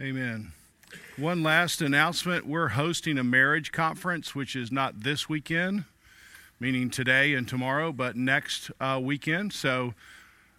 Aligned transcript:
Amen. 0.00 0.50
One 1.16 1.44
last 1.44 1.80
announcement 1.80 2.48
we're 2.48 2.70
hosting 2.70 3.16
a 3.16 3.22
marriage 3.22 3.70
conference, 3.70 4.34
which 4.34 4.56
is 4.56 4.72
not 4.72 5.04
this 5.04 5.28
weekend, 5.28 5.84
meaning 6.58 6.90
today 6.90 7.34
and 7.34 7.46
tomorrow, 7.46 7.92
but 7.92 8.16
next 8.16 8.72
uh, 8.80 8.98
weekend. 9.00 9.52
So 9.52 9.94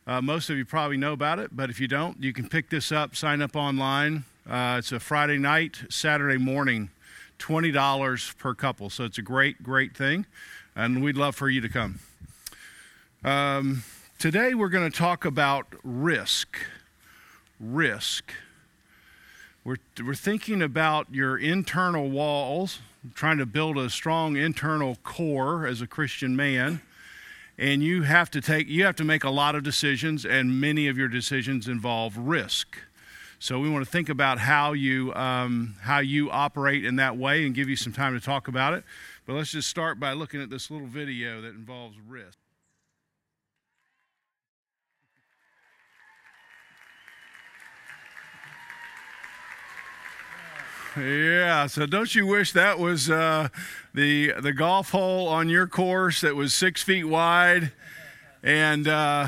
uh, 0.08 0.22
most 0.22 0.50
of 0.50 0.56
you 0.56 0.64
probably 0.64 0.96
know 0.96 1.12
about 1.12 1.40
it, 1.40 1.50
but 1.54 1.70
if 1.70 1.82
you 1.82 1.88
don't, 1.90 2.24
you 2.24 2.32
can 2.32 2.48
pick 2.48 2.70
this 2.70 2.94
up, 2.94 3.14
sign 3.14 3.42
up 3.42 3.58
online. 3.58 4.24
Uh, 4.50 4.78
it's 4.80 4.94
a 4.94 5.02
Friday 5.02 5.38
night, 5.38 5.84
Saturday 5.90 6.38
morning, 6.38 6.90
$20 7.40 8.38
per 8.38 8.54
couple. 8.54 8.90
So 8.90 9.04
it's 9.04 9.18
a 9.18 9.22
great, 9.22 9.62
great 9.62 9.98
thing, 9.98 10.28
and 10.78 11.04
we'd 11.04 11.18
love 11.18 11.36
for 11.36 11.50
you 11.50 11.60
to 11.60 11.68
come. 11.68 12.00
Um, 13.22 13.84
today 14.18 14.54
we're 14.54 14.70
going 14.70 14.90
to 14.90 14.98
talk 14.98 15.26
about 15.26 15.68
risk. 15.84 16.58
Risk. 17.60 18.32
We're, 19.66 19.78
we're 20.06 20.14
thinking 20.14 20.62
about 20.62 21.08
your 21.12 21.40
internal 21.40 22.08
walls, 22.12 22.82
trying 23.16 23.40
to 23.40 23.48
build 23.48 23.80
a 23.80 23.90
strong 23.90 24.38
internal 24.38 24.98
core 24.98 25.66
as 25.66 25.82
a 25.82 25.88
Christian 25.88 26.36
man. 26.36 26.84
And 27.58 27.82
you 27.82 28.04
have 28.04 28.30
to 28.32 28.42
take 28.42 28.68
you 28.68 28.86
have 28.86 28.96
to 28.98 29.04
make 29.04 29.24
a 29.24 29.30
lot 29.32 29.56
of 29.56 29.64
decisions, 29.64 30.24
and 30.24 30.62
many 30.62 30.88
of 30.88 31.00
your 31.00 31.08
decisions 31.08 31.68
involve 31.68 32.16
risk. 32.16 32.78
So 33.40 33.60
we 33.60 33.68
want 33.68 33.84
to 33.84 33.90
think 33.90 34.08
about 34.08 34.38
how 34.38 34.74
you 34.74 35.12
um, 35.16 35.76
how 35.82 35.98
you 36.00 36.30
operate 36.30 36.86
in 36.86 36.98
that 36.98 37.18
way, 37.18 37.44
and 37.44 37.56
give 37.56 37.68
you 37.68 37.76
some 37.76 37.94
time 37.94 38.14
to 38.14 38.24
talk 38.24 38.48
about 38.48 38.74
it. 38.74 38.84
But 39.26 39.34
let's 39.34 39.52
just 39.52 39.68
start 39.68 40.00
by 40.00 40.14
looking 40.14 40.44
at 40.44 40.52
this 40.52 40.70
little 40.70 40.86
video 40.86 41.42
that 41.42 41.56
involves 41.56 41.98
risk. 42.08 42.38
Yeah, 50.98 51.68
so 51.68 51.86
don't 51.86 52.16
you 52.16 52.26
wish 52.26 52.54
that 52.54 52.80
was 52.80 53.10
uh, 53.10 53.50
the 53.94 54.32
the 54.40 54.54
golf 54.54 54.92
hole 54.92 55.28
on 55.28 55.50
your 55.50 55.68
course 55.68 56.22
that 56.22 56.36
was 56.38 56.54
six 56.54 56.82
feet 56.84 57.04
wide, 57.04 57.74
and 58.42 58.88
uh, 58.88 59.28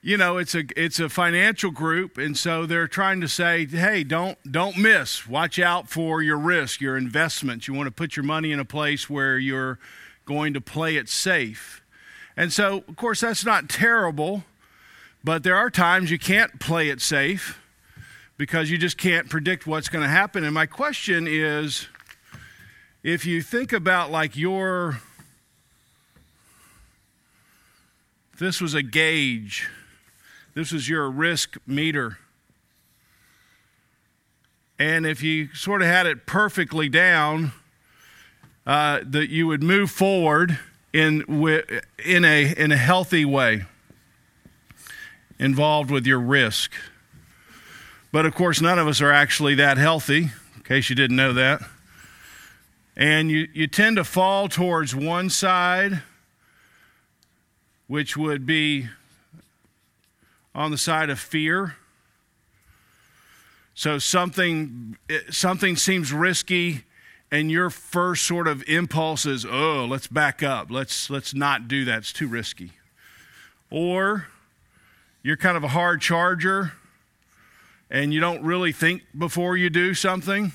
you 0.00 0.16
know 0.16 0.38
it's 0.38 0.54
a 0.54 0.64
it's 0.74 1.00
a 1.00 1.10
financial 1.10 1.70
group, 1.70 2.16
and 2.16 2.34
so 2.34 2.64
they're 2.64 2.88
trying 2.88 3.20
to 3.20 3.28
say, 3.28 3.66
hey, 3.66 4.04
don't 4.04 4.38
don't 4.50 4.78
miss. 4.78 5.28
Watch 5.28 5.58
out 5.58 5.90
for 5.90 6.22
your 6.22 6.38
risk, 6.38 6.80
your 6.80 6.96
investments. 6.96 7.68
You 7.68 7.74
want 7.74 7.88
to 7.88 7.92
put 7.92 8.16
your 8.16 8.24
money 8.24 8.52
in 8.52 8.58
a 8.58 8.64
place 8.64 9.10
where 9.10 9.36
you're 9.36 9.78
going 10.24 10.54
to 10.54 10.62
play 10.62 10.96
it 10.96 11.10
safe, 11.10 11.82
and 12.38 12.50
so 12.50 12.84
of 12.88 12.96
course 12.96 13.20
that's 13.20 13.44
not 13.44 13.68
terrible, 13.68 14.44
but 15.22 15.42
there 15.42 15.56
are 15.56 15.68
times 15.68 16.10
you 16.10 16.18
can't 16.18 16.58
play 16.58 16.88
it 16.88 17.02
safe 17.02 17.60
because 18.36 18.70
you 18.70 18.78
just 18.78 18.98
can't 18.98 19.28
predict 19.28 19.66
what's 19.66 19.88
going 19.88 20.02
to 20.02 20.08
happen. 20.08 20.44
And 20.44 20.54
my 20.54 20.66
question 20.66 21.26
is 21.28 21.88
if 23.02 23.24
you 23.24 23.40
think 23.40 23.72
about 23.72 24.10
like 24.10 24.36
your, 24.36 25.00
this 28.38 28.60
was 28.60 28.74
a 28.74 28.82
gauge, 28.82 29.68
this 30.54 30.72
was 30.72 30.88
your 30.88 31.10
risk 31.10 31.56
meter. 31.66 32.18
And 34.78 35.06
if 35.06 35.22
you 35.22 35.54
sort 35.54 35.80
of 35.80 35.88
had 35.88 36.06
it 36.06 36.26
perfectly 36.26 36.88
down, 36.88 37.52
uh, 38.66 39.00
that 39.04 39.30
you 39.30 39.46
would 39.46 39.62
move 39.62 39.90
forward 39.90 40.58
in, 40.92 41.22
in, 42.04 42.24
a, 42.24 42.54
in 42.56 42.72
a 42.72 42.76
healthy 42.76 43.24
way, 43.24 43.64
involved 45.38 45.90
with 45.90 46.06
your 46.06 46.18
risk. 46.18 46.72
But 48.16 48.24
of 48.24 48.34
course, 48.34 48.62
none 48.62 48.78
of 48.78 48.88
us 48.88 49.02
are 49.02 49.12
actually 49.12 49.56
that 49.56 49.76
healthy, 49.76 50.30
in 50.56 50.62
case 50.64 50.88
you 50.88 50.96
didn't 50.96 51.16
know 51.16 51.34
that. 51.34 51.60
And 52.96 53.30
you, 53.30 53.46
you 53.52 53.66
tend 53.66 53.98
to 53.98 54.04
fall 54.04 54.48
towards 54.48 54.94
one 54.94 55.28
side, 55.28 56.00
which 57.88 58.16
would 58.16 58.46
be 58.46 58.88
on 60.54 60.70
the 60.70 60.78
side 60.78 61.10
of 61.10 61.20
fear. 61.20 61.76
So 63.74 63.98
something, 63.98 64.96
eh, 65.10 65.18
something 65.28 65.76
seems 65.76 66.10
risky, 66.10 66.84
and 67.30 67.50
your 67.50 67.68
first 67.68 68.26
sort 68.26 68.48
of 68.48 68.66
impulse 68.66 69.26
is, 69.26 69.44
oh, 69.44 69.84
let's 69.84 70.06
back 70.06 70.42
up. 70.42 70.70
Let's, 70.70 71.10
let's 71.10 71.34
not 71.34 71.68
do 71.68 71.84
that. 71.84 71.98
It's 71.98 72.14
too 72.14 72.28
risky. 72.28 72.72
Or 73.68 74.28
you're 75.22 75.36
kind 75.36 75.58
of 75.58 75.64
a 75.64 75.68
hard 75.68 76.00
charger 76.00 76.72
and 77.90 78.12
you 78.12 78.20
don't 78.20 78.42
really 78.42 78.72
think 78.72 79.02
before 79.16 79.56
you 79.56 79.70
do 79.70 79.94
something. 79.94 80.52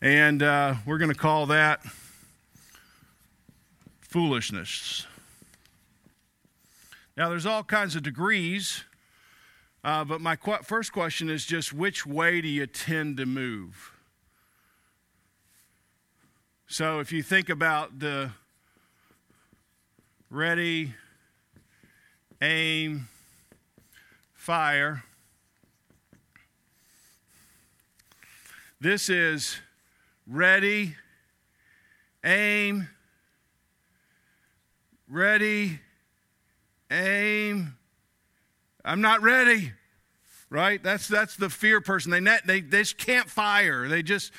And 0.00 0.42
uh, 0.42 0.74
we're 0.84 0.98
going 0.98 1.12
to 1.12 1.18
call 1.18 1.46
that 1.46 1.80
foolishness. 4.00 5.06
Now, 7.16 7.30
there's 7.30 7.46
all 7.46 7.64
kinds 7.64 7.96
of 7.96 8.02
degrees, 8.02 8.84
uh, 9.82 10.04
but 10.04 10.20
my 10.20 10.36
qu- 10.36 10.62
first 10.62 10.92
question 10.92 11.30
is 11.30 11.46
just 11.46 11.72
which 11.72 12.04
way 12.04 12.40
do 12.40 12.48
you 12.48 12.66
tend 12.66 13.16
to 13.16 13.26
move? 13.26 13.92
So, 16.66 16.98
if 16.98 17.12
you 17.12 17.22
think 17.22 17.48
about 17.48 18.00
the 18.00 18.32
ready, 20.30 20.94
aim, 22.42 23.08
fire, 24.34 25.04
This 28.78 29.08
is 29.08 29.56
ready, 30.26 30.96
aim, 32.22 32.90
ready, 35.08 35.80
aim. 36.90 37.78
I'm 38.84 39.00
not 39.00 39.22
ready. 39.22 39.72
Right? 40.50 40.82
That's 40.82 41.08
that's 41.08 41.36
the 41.36 41.48
fear 41.48 41.80
person. 41.80 42.10
They 42.10 42.20
net, 42.20 42.42
they 42.46 42.60
they 42.60 42.80
just 42.80 42.98
can't 42.98 43.30
fire. 43.30 43.88
They 43.88 44.02
just 44.02 44.30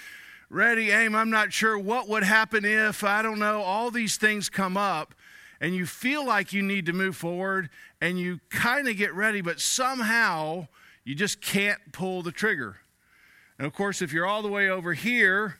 ready, 0.51 0.91
aim. 0.91 1.15
I'm 1.15 1.31
not 1.31 1.51
sure 1.51 1.77
what 1.79 2.07
would 2.07 2.23
happen 2.23 2.63
if 2.63 3.03
I 3.03 3.23
don't 3.23 3.39
know. 3.39 3.63
All 3.63 3.89
these 3.89 4.17
things 4.17 4.49
come 4.49 4.77
up 4.77 5.15
and 5.59 5.75
you 5.75 5.87
feel 5.87 6.23
like 6.23 6.53
you 6.53 6.61
need 6.61 6.85
to 6.85 6.93
move 6.93 7.17
forward 7.17 7.71
and 7.99 8.19
you 8.19 8.39
kind 8.51 8.87
of 8.87 8.97
get 8.97 9.15
ready, 9.15 9.41
but 9.41 9.59
somehow 9.59 10.67
you 11.03 11.15
just 11.15 11.41
can't 11.41 11.79
pull 11.91 12.21
the 12.21 12.31
trigger. 12.31 12.77
And 13.57 13.65
of 13.65 13.73
course, 13.73 14.01
if 14.01 14.13
you're 14.13 14.25
all 14.25 14.41
the 14.41 14.47
way 14.47 14.69
over 14.69 14.93
here, 14.93 15.57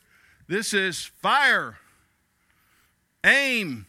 this 0.48 0.74
is 0.74 1.06
fire, 1.06 1.78
aim. 3.24 3.88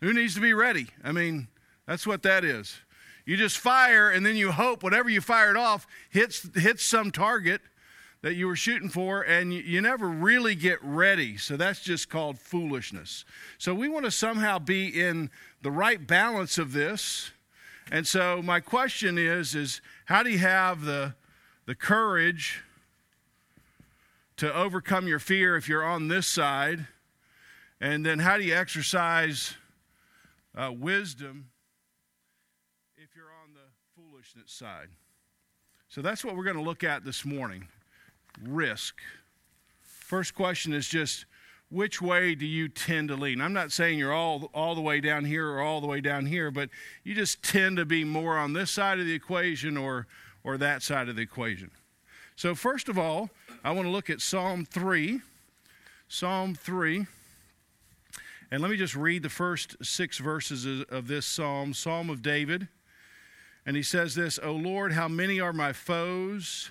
Who 0.00 0.12
needs 0.12 0.34
to 0.34 0.40
be 0.40 0.52
ready? 0.52 0.88
I 1.02 1.12
mean, 1.12 1.48
that's 1.86 2.06
what 2.06 2.22
that 2.22 2.44
is. 2.44 2.76
You 3.24 3.36
just 3.36 3.58
fire, 3.58 4.10
and 4.10 4.24
then 4.24 4.36
you 4.36 4.52
hope 4.52 4.82
whatever 4.82 5.08
you 5.08 5.20
fired 5.20 5.56
off 5.56 5.86
hits, 6.10 6.48
hits 6.54 6.84
some 6.84 7.10
target 7.10 7.60
that 8.22 8.34
you 8.34 8.46
were 8.46 8.56
shooting 8.56 8.88
for, 8.88 9.22
and 9.22 9.52
you, 9.52 9.60
you 9.60 9.80
never 9.80 10.06
really 10.08 10.54
get 10.54 10.78
ready. 10.82 11.36
So 11.36 11.56
that's 11.56 11.80
just 11.80 12.08
called 12.08 12.38
foolishness. 12.38 13.24
So 13.58 13.74
we 13.74 13.88
want 13.88 14.04
to 14.04 14.10
somehow 14.10 14.58
be 14.58 14.88
in 14.88 15.30
the 15.62 15.70
right 15.70 16.04
balance 16.06 16.58
of 16.58 16.72
this. 16.72 17.30
And 17.90 18.06
so 18.06 18.42
my 18.42 18.60
question 18.60 19.18
is, 19.18 19.54
is 19.54 19.80
how 20.04 20.22
do 20.22 20.30
you 20.30 20.38
have 20.38 20.82
the, 20.82 21.14
the 21.66 21.74
courage 21.74 22.62
to 24.36 24.54
overcome 24.54 25.08
your 25.08 25.18
fear 25.18 25.56
if 25.56 25.68
you're 25.68 25.84
on 25.84 26.08
this 26.08 26.26
side? 26.26 26.86
And 27.80 28.04
then 28.04 28.18
how 28.18 28.36
do 28.36 28.44
you 28.44 28.54
exercise 28.54 29.54
uh, 30.54 30.72
wisdom 30.72 31.50
if 32.96 33.14
you're 33.14 33.32
on 33.44 33.54
the 33.54 33.60
foolishness 33.94 34.52
side? 34.52 34.88
So 35.88 36.02
that's 36.02 36.24
what 36.24 36.36
we're 36.36 36.44
going 36.44 36.56
to 36.56 36.62
look 36.62 36.84
at 36.84 37.04
this 37.04 37.24
morning 37.24 37.68
risk. 38.42 39.00
First 39.80 40.34
question 40.34 40.72
is 40.72 40.88
just 40.88 41.26
which 41.68 42.00
way 42.00 42.34
do 42.34 42.46
you 42.46 42.68
tend 42.68 43.08
to 43.08 43.16
lean? 43.16 43.40
I'm 43.40 43.52
not 43.52 43.72
saying 43.72 43.98
you're 43.98 44.12
all, 44.12 44.50
all 44.54 44.74
the 44.74 44.80
way 44.80 45.00
down 45.00 45.24
here 45.24 45.48
or 45.48 45.60
all 45.60 45.80
the 45.80 45.86
way 45.86 46.00
down 46.00 46.26
here, 46.26 46.50
but 46.50 46.70
you 47.02 47.14
just 47.14 47.42
tend 47.42 47.76
to 47.78 47.84
be 47.84 48.04
more 48.04 48.36
on 48.38 48.52
this 48.52 48.70
side 48.70 49.00
of 49.00 49.06
the 49.06 49.14
equation 49.14 49.76
or, 49.76 50.06
or 50.44 50.58
that 50.58 50.82
side 50.82 51.08
of 51.08 51.16
the 51.16 51.22
equation. 51.22 51.70
So, 52.36 52.54
first 52.54 52.90
of 52.90 52.98
all, 52.98 53.30
I 53.64 53.72
want 53.72 53.86
to 53.86 53.90
look 53.90 54.10
at 54.10 54.20
Psalm 54.20 54.66
3. 54.66 55.22
Psalm 56.06 56.54
3. 56.54 57.06
And 58.50 58.60
let 58.60 58.70
me 58.70 58.76
just 58.76 58.94
read 58.94 59.22
the 59.22 59.30
first 59.30 59.76
six 59.82 60.18
verses 60.18 60.84
of 60.90 61.08
this 61.08 61.24
psalm, 61.24 61.72
Psalm 61.72 62.10
of 62.10 62.20
David. 62.20 62.68
And 63.64 63.74
he 63.74 63.82
says 63.82 64.14
this 64.14 64.38
O 64.42 64.52
Lord, 64.52 64.92
how 64.92 65.08
many 65.08 65.40
are 65.40 65.54
my 65.54 65.72
foes? 65.72 66.70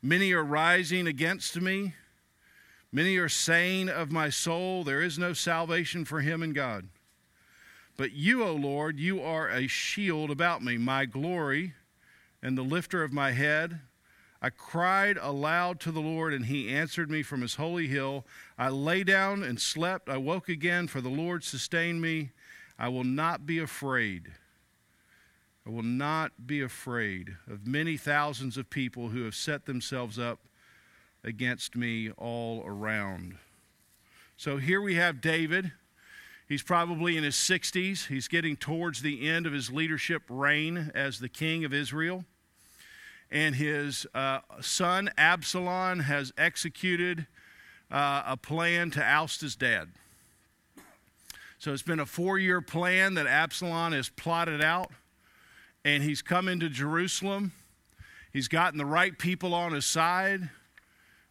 Many 0.00 0.32
are 0.32 0.44
rising 0.44 1.08
against 1.08 1.60
me. 1.60 1.94
Many 2.92 3.16
are 3.18 3.28
saying 3.28 3.88
of 3.88 4.12
my 4.12 4.30
soul, 4.30 4.84
There 4.84 5.02
is 5.02 5.18
no 5.18 5.32
salvation 5.32 6.04
for 6.04 6.20
him 6.20 6.44
in 6.44 6.52
God. 6.52 6.88
But 7.96 8.12
you, 8.12 8.44
O 8.44 8.52
Lord, 8.54 9.00
you 9.00 9.20
are 9.20 9.50
a 9.50 9.66
shield 9.66 10.30
about 10.30 10.62
me, 10.62 10.78
my 10.78 11.06
glory 11.06 11.74
and 12.40 12.56
the 12.56 12.62
lifter 12.62 13.02
of 13.02 13.12
my 13.12 13.32
head. 13.32 13.80
I 14.42 14.48
cried 14.48 15.18
aloud 15.20 15.80
to 15.80 15.92
the 15.92 16.00
Lord, 16.00 16.32
and 16.32 16.46
he 16.46 16.70
answered 16.70 17.10
me 17.10 17.22
from 17.22 17.42
his 17.42 17.56
holy 17.56 17.88
hill. 17.88 18.24
I 18.56 18.70
lay 18.70 19.04
down 19.04 19.42
and 19.42 19.60
slept. 19.60 20.08
I 20.08 20.16
woke 20.16 20.48
again, 20.48 20.86
for 20.86 21.02
the 21.02 21.10
Lord 21.10 21.44
sustained 21.44 22.00
me. 22.00 22.30
I 22.78 22.88
will 22.88 23.04
not 23.04 23.44
be 23.44 23.58
afraid. 23.58 24.32
I 25.66 25.70
will 25.70 25.82
not 25.82 26.46
be 26.46 26.62
afraid 26.62 27.36
of 27.46 27.66
many 27.66 27.98
thousands 27.98 28.56
of 28.56 28.70
people 28.70 29.10
who 29.10 29.24
have 29.24 29.34
set 29.34 29.66
themselves 29.66 30.18
up 30.18 30.40
against 31.22 31.76
me 31.76 32.10
all 32.12 32.62
around. 32.64 33.36
So 34.38 34.56
here 34.56 34.80
we 34.80 34.94
have 34.94 35.20
David. 35.20 35.72
He's 36.48 36.62
probably 36.62 37.18
in 37.18 37.24
his 37.24 37.36
60s. 37.36 38.06
He's 38.06 38.26
getting 38.26 38.56
towards 38.56 39.02
the 39.02 39.28
end 39.28 39.46
of 39.46 39.52
his 39.52 39.70
leadership 39.70 40.22
reign 40.30 40.90
as 40.94 41.18
the 41.18 41.28
king 41.28 41.62
of 41.66 41.74
Israel 41.74 42.24
and 43.30 43.54
his 43.54 44.06
uh, 44.14 44.40
son 44.60 45.10
Absalom 45.16 46.00
has 46.00 46.32
executed 46.36 47.26
uh, 47.90 48.22
a 48.26 48.36
plan 48.36 48.90
to 48.92 49.02
oust 49.02 49.40
his 49.40 49.56
dad. 49.56 49.88
So 51.58 51.72
it's 51.72 51.82
been 51.82 52.00
a 52.00 52.06
four 52.06 52.38
year 52.38 52.60
plan 52.60 53.14
that 53.14 53.26
Absalom 53.26 53.92
has 53.92 54.08
plotted 54.08 54.62
out, 54.62 54.90
and 55.84 56.02
he's 56.02 56.22
come 56.22 56.48
into 56.48 56.68
Jerusalem. 56.68 57.52
He's 58.32 58.48
gotten 58.48 58.78
the 58.78 58.86
right 58.86 59.18
people 59.18 59.54
on 59.54 59.72
his 59.72 59.84
side, 59.84 60.50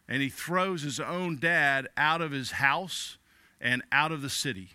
and 0.08 0.22
he 0.22 0.28
throws 0.28 0.82
his 0.82 1.00
own 1.00 1.38
dad 1.38 1.88
out 1.96 2.20
of 2.20 2.30
his 2.30 2.52
house 2.52 3.18
and 3.60 3.82
out 3.90 4.12
of 4.12 4.22
the 4.22 4.30
city. 4.30 4.70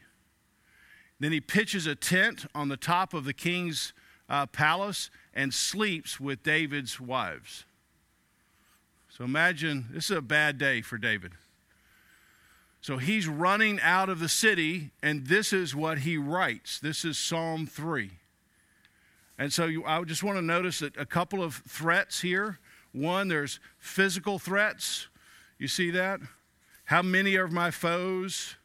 Then 1.20 1.32
he 1.32 1.40
pitches 1.40 1.88
a 1.88 1.96
tent 1.96 2.46
on 2.54 2.68
the 2.68 2.78
top 2.78 3.14
of 3.14 3.24
the 3.24 3.34
king's 3.34 3.94
uh, 4.30 4.46
palace 4.48 5.10
and 5.34 5.54
sleeps 5.54 6.20
with 6.20 6.44
David's 6.44 7.00
wives. 7.00 7.66
So 9.10 9.24
imagine 9.24 9.86
this 9.92 10.10
is 10.10 10.18
a 10.18 10.22
bad 10.22 10.58
day 10.58 10.82
for 10.82 10.98
David. 10.98 11.34
So 12.82 12.98
he's 12.98 13.28
running 13.28 13.80
out 13.82 14.10
of 14.10 14.20
the 14.20 14.30
city, 14.30 14.92
and 15.02 15.26
this 15.28 15.54
is 15.54 15.76
what 15.76 16.00
he 16.00 16.18
writes. 16.18 16.80
This 16.80 17.04
is 17.04 17.18
Psalm 17.18 17.66
3. 17.66 18.12
And 19.38 19.52
so 19.52 19.66
you, 19.66 19.84
I 19.86 20.04
just 20.04 20.24
want 20.24 20.38
to 20.38 20.42
notice 20.42 20.80
that 20.80 20.96
a 20.98 21.06
couple 21.06 21.42
of 21.44 21.56
threats 21.68 22.22
here. 22.22 22.60
One, 22.92 23.28
there's 23.28 23.60
physical 23.78 24.38
threats. 24.38 25.08
You 25.58 25.68
see 25.68 25.92
that? 25.92 26.20
How 26.86 27.02
many 27.02 27.36
of 27.36 27.52
my 27.52 27.72
foes? 27.72 28.56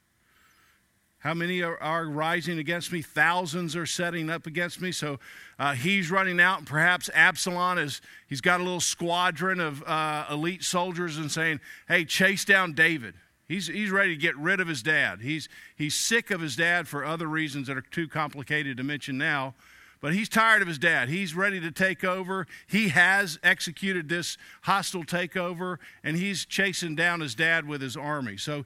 How 1.21 1.35
many 1.35 1.63
are, 1.63 1.77
are, 1.83 2.07
rising 2.07 2.59
against 2.59 2.93
me? 2.93 3.03
Thousands 3.03 3.77
are 3.77 3.85
setting 3.85 4.31
up 4.31 4.47
against 4.47 4.81
me. 4.81 4.91
So 4.91 5.19
uh, 5.59 5.75
he's 5.75 6.11
running 6.11 6.41
out, 6.41 6.59
and 6.59 6.67
perhaps 6.67 7.11
Absalom 7.13 7.77
is, 7.77 8.01
he's 8.27 8.41
got 8.41 8.61
a 8.61 8.63
little 8.63 8.81
squadron 8.81 9.61
of 9.61 9.83
uh, 9.83 10.25
elite 10.31 10.65
soldiers 10.65 11.19
and 11.19 11.31
saying, 11.31 11.61
hey, 11.89 12.07
chase 12.07 12.47
down 12.47 12.73
David. 12.73 13.15
He's, 13.49 13.67
he's 13.67 13.91
ready 13.91 14.15
to 14.15 14.21
get 14.21 14.35
rid 14.39 14.61
of 14.61 14.69
his 14.69 14.83
dad. 14.83 15.21
He's, 15.21 15.49
he's 15.77 15.95
sick 15.95 16.31
of 16.31 16.41
his 16.41 16.57
dad 16.57 16.89
for 16.89 17.05
other 17.05 17.27
reasons 17.27 17.67
that 17.67 17.77
are 17.77 17.83
too 17.83 18.09
complicated 18.09 18.79
to 18.79 18.83
mention 18.83 19.19
now. 19.19 19.55
But 20.01 20.15
he's 20.15 20.31
tired 20.31 20.63
of 20.63 20.69
his 20.69 20.79
dad. 20.79 21.11
He's 21.11 21.35
ready 21.35 21.61
to 21.61 21.71
take 21.71 22.03
over. 22.03 22.47
He 22.67 22.89
has 22.89 23.39
executed 23.43 24.09
this 24.09 24.39
hostile 24.63 25.05
takeover, 25.05 25.77
and 26.03 26.17
he's 26.17 26.47
chasing 26.47 26.95
down 26.95 27.21
his 27.21 27.35
dad 27.35 27.69
with 27.69 27.83
his 27.83 27.97
army. 27.97 28.39
So 28.39 28.65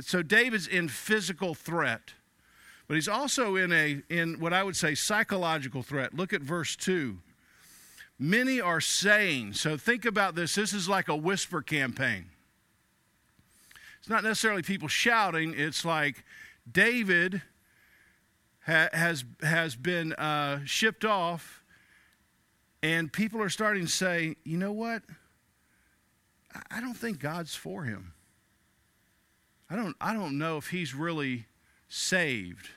so 0.00 0.22
David's 0.22 0.66
in 0.66 0.88
physical 0.88 1.54
threat, 1.54 2.14
but 2.88 2.94
he's 2.94 3.08
also 3.08 3.56
in 3.56 3.72
a 3.72 4.02
in 4.08 4.40
what 4.40 4.52
I 4.52 4.62
would 4.62 4.76
say 4.76 4.94
psychological 4.94 5.82
threat. 5.82 6.14
Look 6.14 6.32
at 6.32 6.42
verse 6.42 6.76
2. 6.76 7.18
Many 8.18 8.60
are 8.60 8.80
saying, 8.80 9.54
so 9.54 9.76
think 9.76 10.04
about 10.04 10.34
this. 10.34 10.54
This 10.54 10.72
is 10.72 10.88
like 10.88 11.08
a 11.08 11.16
whisper 11.16 11.62
campaign. 11.62 12.26
It's 13.98 14.08
not 14.08 14.22
necessarily 14.22 14.62
people 14.62 14.88
shouting, 14.88 15.54
it's 15.56 15.84
like 15.84 16.24
David 16.70 17.42
ha- 18.66 18.90
has, 18.92 19.24
has 19.42 19.76
been 19.76 20.12
uh, 20.14 20.60
shipped 20.64 21.04
off, 21.04 21.62
and 22.82 23.12
people 23.12 23.42
are 23.42 23.48
starting 23.48 23.86
to 23.86 23.90
say, 23.90 24.36
you 24.44 24.58
know 24.58 24.72
what? 24.72 25.02
I 26.70 26.80
don't 26.80 26.96
think 26.96 27.18
God's 27.18 27.54
for 27.54 27.84
him. 27.84 28.13
I 29.74 29.76
don't, 29.76 29.96
I 30.00 30.12
don't 30.12 30.38
know 30.38 30.56
if 30.56 30.68
he's 30.68 30.94
really 30.94 31.46
saved. 31.88 32.68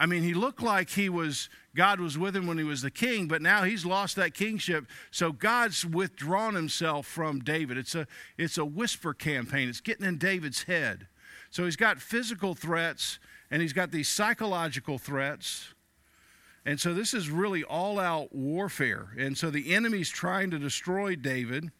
I 0.00 0.06
mean, 0.06 0.22
he 0.22 0.32
looked 0.32 0.62
like 0.62 0.88
he 0.88 1.10
was, 1.10 1.50
God 1.74 2.00
was 2.00 2.16
with 2.16 2.34
him 2.34 2.46
when 2.46 2.56
he 2.56 2.64
was 2.64 2.80
the 2.80 2.90
king, 2.90 3.28
but 3.28 3.42
now 3.42 3.64
he's 3.64 3.84
lost 3.84 4.16
that 4.16 4.32
kingship. 4.32 4.86
So 5.10 5.32
God's 5.32 5.84
withdrawn 5.84 6.54
himself 6.54 7.06
from 7.06 7.40
David. 7.40 7.76
It's 7.76 7.94
a, 7.94 8.06
it's 8.38 8.56
a 8.56 8.64
whisper 8.64 9.12
campaign, 9.12 9.68
it's 9.68 9.82
getting 9.82 10.06
in 10.06 10.16
David's 10.16 10.62
head. 10.62 11.08
So 11.50 11.66
he's 11.66 11.76
got 11.76 12.00
physical 12.00 12.54
threats 12.54 13.18
and 13.50 13.60
he's 13.60 13.74
got 13.74 13.90
these 13.90 14.08
psychological 14.08 14.96
threats. 14.96 15.74
And 16.64 16.80
so 16.80 16.94
this 16.94 17.12
is 17.12 17.28
really 17.28 17.64
all 17.64 17.98
out 17.98 18.34
warfare. 18.34 19.08
And 19.18 19.36
so 19.36 19.50
the 19.50 19.74
enemy's 19.74 20.08
trying 20.08 20.50
to 20.52 20.58
destroy 20.58 21.16
David. 21.16 21.70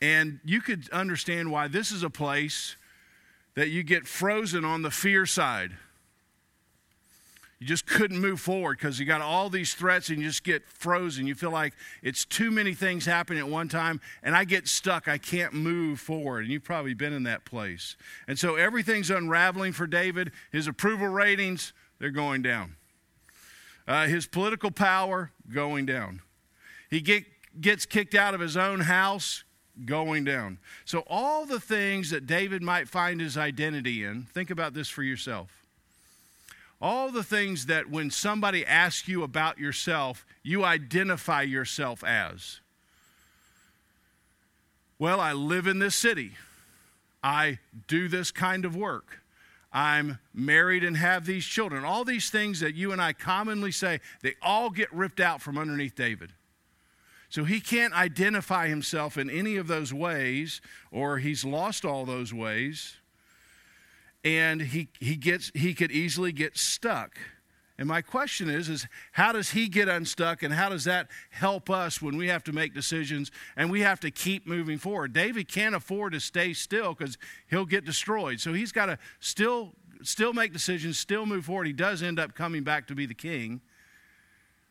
And 0.00 0.40
you 0.44 0.60
could 0.60 0.88
understand 0.90 1.50
why 1.50 1.68
this 1.68 1.90
is 1.90 2.02
a 2.02 2.10
place 2.10 2.76
that 3.54 3.68
you 3.68 3.82
get 3.82 4.06
frozen 4.06 4.64
on 4.64 4.82
the 4.82 4.90
fear 4.90 5.26
side. 5.26 5.72
You 7.58 7.66
just 7.66 7.86
couldn't 7.86 8.18
move 8.18 8.40
forward 8.40 8.78
because 8.78 8.98
you 8.98 9.04
got 9.04 9.20
all 9.20 9.50
these 9.50 9.74
threats 9.74 10.08
and 10.08 10.18
you 10.18 10.28
just 10.28 10.44
get 10.44 10.66
frozen. 10.66 11.26
You 11.26 11.34
feel 11.34 11.50
like 11.50 11.74
it's 12.02 12.24
too 12.24 12.50
many 12.50 12.72
things 12.72 13.04
happening 13.04 13.38
at 13.38 13.48
one 13.48 13.68
time 13.68 14.00
and 14.22 14.34
I 14.34 14.44
get 14.44 14.66
stuck. 14.66 15.08
I 15.08 15.18
can't 15.18 15.52
move 15.52 16.00
forward. 16.00 16.44
And 16.44 16.52
you've 16.52 16.64
probably 16.64 16.94
been 16.94 17.12
in 17.12 17.24
that 17.24 17.44
place. 17.44 17.96
And 18.26 18.38
so 18.38 18.56
everything's 18.56 19.10
unraveling 19.10 19.74
for 19.74 19.86
David. 19.86 20.32
His 20.50 20.68
approval 20.68 21.08
ratings, 21.08 21.74
they're 21.98 22.10
going 22.10 22.40
down. 22.40 22.76
Uh, 23.86 24.06
his 24.06 24.26
political 24.26 24.70
power, 24.70 25.30
going 25.52 25.84
down. 25.84 26.22
He 26.88 27.02
get, 27.02 27.24
gets 27.60 27.84
kicked 27.84 28.14
out 28.14 28.32
of 28.32 28.40
his 28.40 28.56
own 28.56 28.80
house, 28.80 29.44
going 29.86 30.24
down. 30.24 30.58
So, 30.84 31.04
all 31.06 31.46
the 31.46 31.60
things 31.60 32.10
that 32.10 32.26
David 32.26 32.62
might 32.62 32.88
find 32.88 33.20
his 33.20 33.36
identity 33.36 34.04
in, 34.04 34.22
think 34.24 34.50
about 34.50 34.74
this 34.74 34.88
for 34.88 35.02
yourself. 35.02 35.64
All 36.82 37.10
the 37.10 37.24
things 37.24 37.66
that 37.66 37.90
when 37.90 38.10
somebody 38.10 38.64
asks 38.64 39.06
you 39.06 39.22
about 39.22 39.58
yourself, 39.58 40.24
you 40.42 40.64
identify 40.64 41.42
yourself 41.42 42.02
as. 42.02 42.60
Well, 44.98 45.20
I 45.20 45.32
live 45.32 45.66
in 45.66 45.78
this 45.78 45.94
city. 45.94 46.32
I 47.22 47.58
do 47.86 48.08
this 48.08 48.30
kind 48.30 48.64
of 48.64 48.74
work. 48.74 49.20
I'm 49.72 50.18
married 50.34 50.82
and 50.82 50.96
have 50.96 51.26
these 51.26 51.44
children. 51.44 51.84
All 51.84 52.04
these 52.04 52.30
things 52.30 52.60
that 52.60 52.74
you 52.74 52.92
and 52.92 53.00
I 53.00 53.12
commonly 53.12 53.72
say, 53.72 54.00
they 54.22 54.34
all 54.42 54.70
get 54.70 54.92
ripped 54.92 55.20
out 55.20 55.40
from 55.40 55.58
underneath 55.58 55.94
David. 55.94 56.32
So 57.30 57.44
he 57.44 57.60
can't 57.60 57.94
identify 57.94 58.68
himself 58.68 59.16
in 59.16 59.30
any 59.30 59.56
of 59.56 59.68
those 59.68 59.94
ways, 59.94 60.60
or 60.90 61.18
he's 61.18 61.44
lost 61.44 61.84
all 61.84 62.04
those 62.04 62.34
ways. 62.34 62.96
And 64.24 64.60
he, 64.60 64.88
he, 64.98 65.16
gets, 65.16 65.50
he 65.54 65.72
could 65.72 65.92
easily 65.92 66.32
get 66.32 66.58
stuck. 66.58 67.16
And 67.78 67.88
my 67.88 68.02
question 68.02 68.50
is, 68.50 68.68
is 68.68 68.86
how 69.12 69.32
does 69.32 69.50
he 69.50 69.68
get 69.68 69.88
unstuck 69.88 70.42
and 70.42 70.52
how 70.52 70.68
does 70.68 70.84
that 70.84 71.08
help 71.30 71.70
us 71.70 72.02
when 72.02 72.18
we 72.18 72.28
have 72.28 72.44
to 72.44 72.52
make 72.52 72.74
decisions 72.74 73.30
and 73.56 73.70
we 73.70 73.80
have 73.80 74.00
to 74.00 74.10
keep 74.10 74.46
moving 74.46 74.76
forward? 74.76 75.14
David 75.14 75.48
can't 75.48 75.74
afford 75.74 76.12
to 76.12 76.20
stay 76.20 76.52
still 76.52 76.92
because 76.92 77.16
he'll 77.48 77.64
get 77.64 77.86
destroyed. 77.86 78.38
So 78.38 78.52
he's 78.52 78.72
got 78.72 78.86
to 78.86 78.98
still 79.20 79.72
still 80.02 80.32
make 80.32 80.52
decisions, 80.52 80.98
still 80.98 81.26
move 81.26 81.44
forward. 81.44 81.66
He 81.66 81.72
does 81.72 82.02
end 82.02 82.18
up 82.18 82.34
coming 82.34 82.64
back 82.64 82.86
to 82.88 82.94
be 82.94 83.06
the 83.06 83.14
king. 83.14 83.60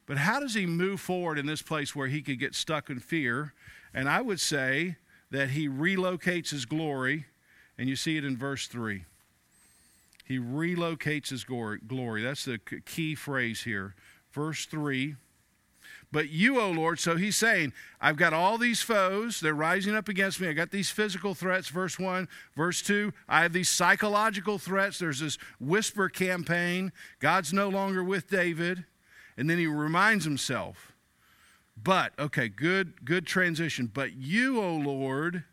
But 0.10 0.18
how 0.18 0.40
does 0.40 0.56
he 0.56 0.66
move 0.66 1.00
forward 1.00 1.38
in 1.38 1.46
this 1.46 1.62
place 1.62 1.96
where 1.96 2.08
he 2.08 2.24
could 2.24 2.40
get 2.40 2.56
stuck 2.56 2.90
in 2.90 3.00
fear? 3.00 3.54
And 3.94 4.10
I 4.10 4.22
would 4.22 4.40
say 4.40 4.96
that 5.30 5.52
he 5.52 5.70
relocates 5.70 6.50
his 6.50 6.66
glory, 6.66 7.28
and 7.78 7.88
you 7.88 7.96
see 7.96 8.18
it 8.18 8.26
in 8.26 8.36
verse 8.36 8.66
3. 8.66 9.06
He 10.26 10.40
relocates 10.40 11.30
his 11.30 11.44
glory. 11.44 12.24
That's 12.24 12.44
the 12.44 12.58
key 12.58 13.14
phrase 13.14 13.62
here. 13.62 13.94
Verse 14.34 14.66
3 14.66 15.16
but 16.12 16.30
you, 16.30 16.60
O 16.60 16.72
Lord, 16.72 17.00
so 17.00 17.18
he's 17.18 17.38
saying, 17.38 17.72
I've 18.02 18.18
got 18.18 18.34
all 18.34 18.58
these 18.58 18.82
foes. 18.82 19.40
They're 19.40 19.54
rising 19.54 19.96
up 19.96 20.10
against 20.10 20.42
me. 20.42 20.48
I 20.48 20.54
got 20.54 20.72
these 20.72 20.90
physical 20.90 21.36
threats, 21.36 21.68
verse 21.68 22.00
1. 22.00 22.28
Verse 22.56 22.82
2, 22.82 23.14
I 23.28 23.44
have 23.44 23.54
these 23.54 23.70
psychological 23.70 24.58
threats. 24.58 24.98
There's 24.98 25.20
this 25.20 25.38
whisper 25.60 26.10
campaign. 26.10 26.92
God's 27.20 27.54
no 27.54 27.70
longer 27.70 28.04
with 28.04 28.28
David. 28.28 28.86
And 29.40 29.50
then 29.50 29.58
he 29.58 29.68
reminds 29.68 30.26
himself, 30.26 30.92
but, 31.82 32.12
okay, 32.20 32.50
good, 32.50 33.06
good 33.06 33.26
transition. 33.26 33.90
But 33.92 34.12
you, 34.12 34.62
O 34.62 34.76
Lord, 34.76 35.46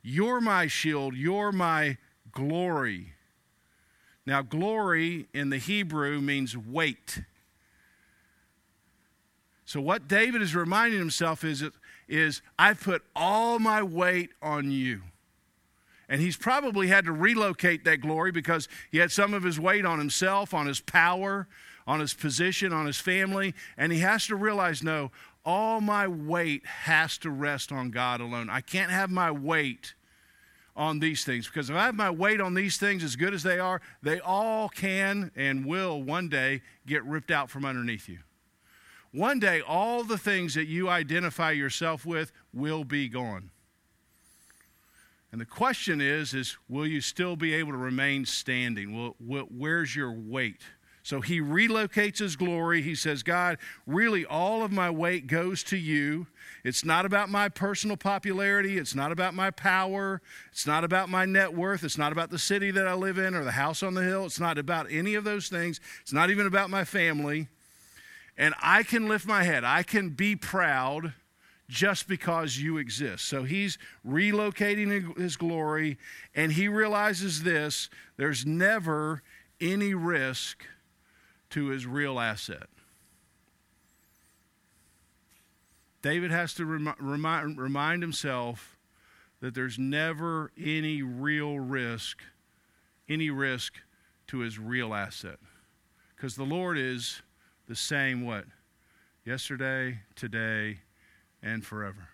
you're 0.00 0.40
my 0.40 0.68
shield, 0.68 1.16
you're 1.16 1.50
my 1.50 1.96
glory. 2.30 3.14
Now, 4.26 4.42
glory 4.42 5.26
in 5.34 5.50
the 5.50 5.58
Hebrew 5.58 6.20
means 6.20 6.56
weight. 6.56 7.22
So, 9.64 9.80
what 9.80 10.06
David 10.06 10.40
is 10.40 10.54
reminding 10.54 11.00
himself 11.00 11.42
is, 11.42 11.64
is 12.06 12.42
I've 12.56 12.80
put 12.80 13.02
all 13.16 13.58
my 13.58 13.82
weight 13.82 14.30
on 14.40 14.70
you. 14.70 15.02
And 16.08 16.20
he's 16.20 16.36
probably 16.36 16.86
had 16.86 17.06
to 17.06 17.12
relocate 17.12 17.84
that 17.86 17.96
glory 17.96 18.30
because 18.30 18.68
he 18.92 18.98
had 18.98 19.10
some 19.10 19.34
of 19.34 19.42
his 19.42 19.58
weight 19.58 19.84
on 19.84 19.98
himself, 19.98 20.54
on 20.54 20.66
his 20.66 20.78
power, 20.80 21.48
on 21.86 22.00
his 22.00 22.14
position, 22.14 22.72
on 22.72 22.86
his 22.86 22.98
family. 22.98 23.54
And 23.76 23.92
he 23.92 24.00
has 24.00 24.26
to 24.26 24.36
realize 24.36 24.82
no, 24.82 25.10
all 25.44 25.80
my 25.80 26.08
weight 26.08 26.66
has 26.66 27.18
to 27.18 27.30
rest 27.30 27.70
on 27.70 27.90
God 27.90 28.20
alone. 28.20 28.50
I 28.50 28.60
can't 28.60 28.90
have 28.90 29.10
my 29.10 29.30
weight 29.30 29.94
on 30.74 30.98
these 30.98 31.24
things 31.24 31.46
because 31.46 31.70
if 31.70 31.76
I 31.76 31.86
have 31.86 31.94
my 31.94 32.10
weight 32.10 32.40
on 32.40 32.54
these 32.54 32.76
things 32.76 33.02
as 33.02 33.16
good 33.16 33.32
as 33.32 33.42
they 33.42 33.58
are, 33.58 33.80
they 34.02 34.20
all 34.20 34.68
can 34.68 35.30
and 35.34 35.64
will 35.64 36.02
one 36.02 36.28
day 36.28 36.62
get 36.86 37.04
ripped 37.04 37.30
out 37.30 37.48
from 37.48 37.64
underneath 37.64 38.08
you. 38.08 38.18
One 39.12 39.38
day, 39.38 39.62
all 39.62 40.04
the 40.04 40.18
things 40.18 40.54
that 40.54 40.66
you 40.66 40.90
identify 40.90 41.52
yourself 41.52 42.04
with 42.04 42.32
will 42.52 42.84
be 42.84 43.08
gone. 43.08 43.50
And 45.32 45.40
the 45.40 45.46
question 45.46 46.00
is, 46.00 46.34
is 46.34 46.56
will 46.68 46.86
you 46.86 47.00
still 47.00 47.36
be 47.36 47.54
able 47.54 47.72
to 47.72 47.78
remain 47.78 48.26
standing? 48.26 48.94
Will, 48.94 49.16
will, 49.18 49.46
where's 49.50 49.96
your 49.96 50.12
weight? 50.12 50.60
So 51.06 51.20
he 51.20 51.40
relocates 51.40 52.18
his 52.18 52.34
glory. 52.34 52.82
He 52.82 52.96
says, 52.96 53.22
God, 53.22 53.58
really 53.86 54.26
all 54.26 54.64
of 54.64 54.72
my 54.72 54.90
weight 54.90 55.28
goes 55.28 55.62
to 55.62 55.76
you. 55.76 56.26
It's 56.64 56.84
not 56.84 57.06
about 57.06 57.28
my 57.28 57.48
personal 57.48 57.96
popularity. 57.96 58.76
It's 58.76 58.92
not 58.92 59.12
about 59.12 59.32
my 59.32 59.52
power. 59.52 60.20
It's 60.50 60.66
not 60.66 60.82
about 60.82 61.08
my 61.08 61.24
net 61.24 61.54
worth. 61.54 61.84
It's 61.84 61.96
not 61.96 62.10
about 62.10 62.30
the 62.30 62.40
city 62.40 62.72
that 62.72 62.88
I 62.88 62.94
live 62.94 63.18
in 63.18 63.36
or 63.36 63.44
the 63.44 63.52
house 63.52 63.84
on 63.84 63.94
the 63.94 64.02
hill. 64.02 64.24
It's 64.24 64.40
not 64.40 64.58
about 64.58 64.90
any 64.90 65.14
of 65.14 65.22
those 65.22 65.48
things. 65.48 65.78
It's 66.02 66.12
not 66.12 66.28
even 66.28 66.44
about 66.44 66.70
my 66.70 66.82
family. 66.82 67.46
And 68.36 68.52
I 68.60 68.82
can 68.82 69.06
lift 69.06 69.28
my 69.28 69.44
head. 69.44 69.62
I 69.62 69.84
can 69.84 70.08
be 70.08 70.34
proud 70.34 71.12
just 71.68 72.08
because 72.08 72.58
you 72.58 72.78
exist. 72.78 73.26
So 73.26 73.44
he's 73.44 73.78
relocating 74.04 75.16
his 75.16 75.36
glory, 75.36 75.98
and 76.34 76.50
he 76.50 76.66
realizes 76.66 77.44
this 77.44 77.90
there's 78.16 78.44
never 78.44 79.22
any 79.60 79.94
risk 79.94 80.64
to 81.50 81.66
his 81.66 81.86
real 81.86 82.18
asset. 82.18 82.68
David 86.02 86.30
has 86.30 86.54
to 86.54 86.64
remi- 86.64 86.92
remind, 87.00 87.58
remind 87.58 88.02
himself 88.02 88.76
that 89.40 89.54
there's 89.54 89.78
never 89.78 90.52
any 90.56 91.02
real 91.02 91.58
risk, 91.58 92.22
any 93.08 93.30
risk 93.30 93.74
to 94.28 94.38
his 94.38 94.58
real 94.58 94.94
asset. 94.94 95.38
Because 96.14 96.36
the 96.36 96.44
Lord 96.44 96.78
is 96.78 97.22
the 97.68 97.76
same 97.76 98.24
what? 98.24 98.44
Yesterday, 99.24 99.98
today, 100.14 100.78
and 101.42 101.64
forever. 101.64 102.08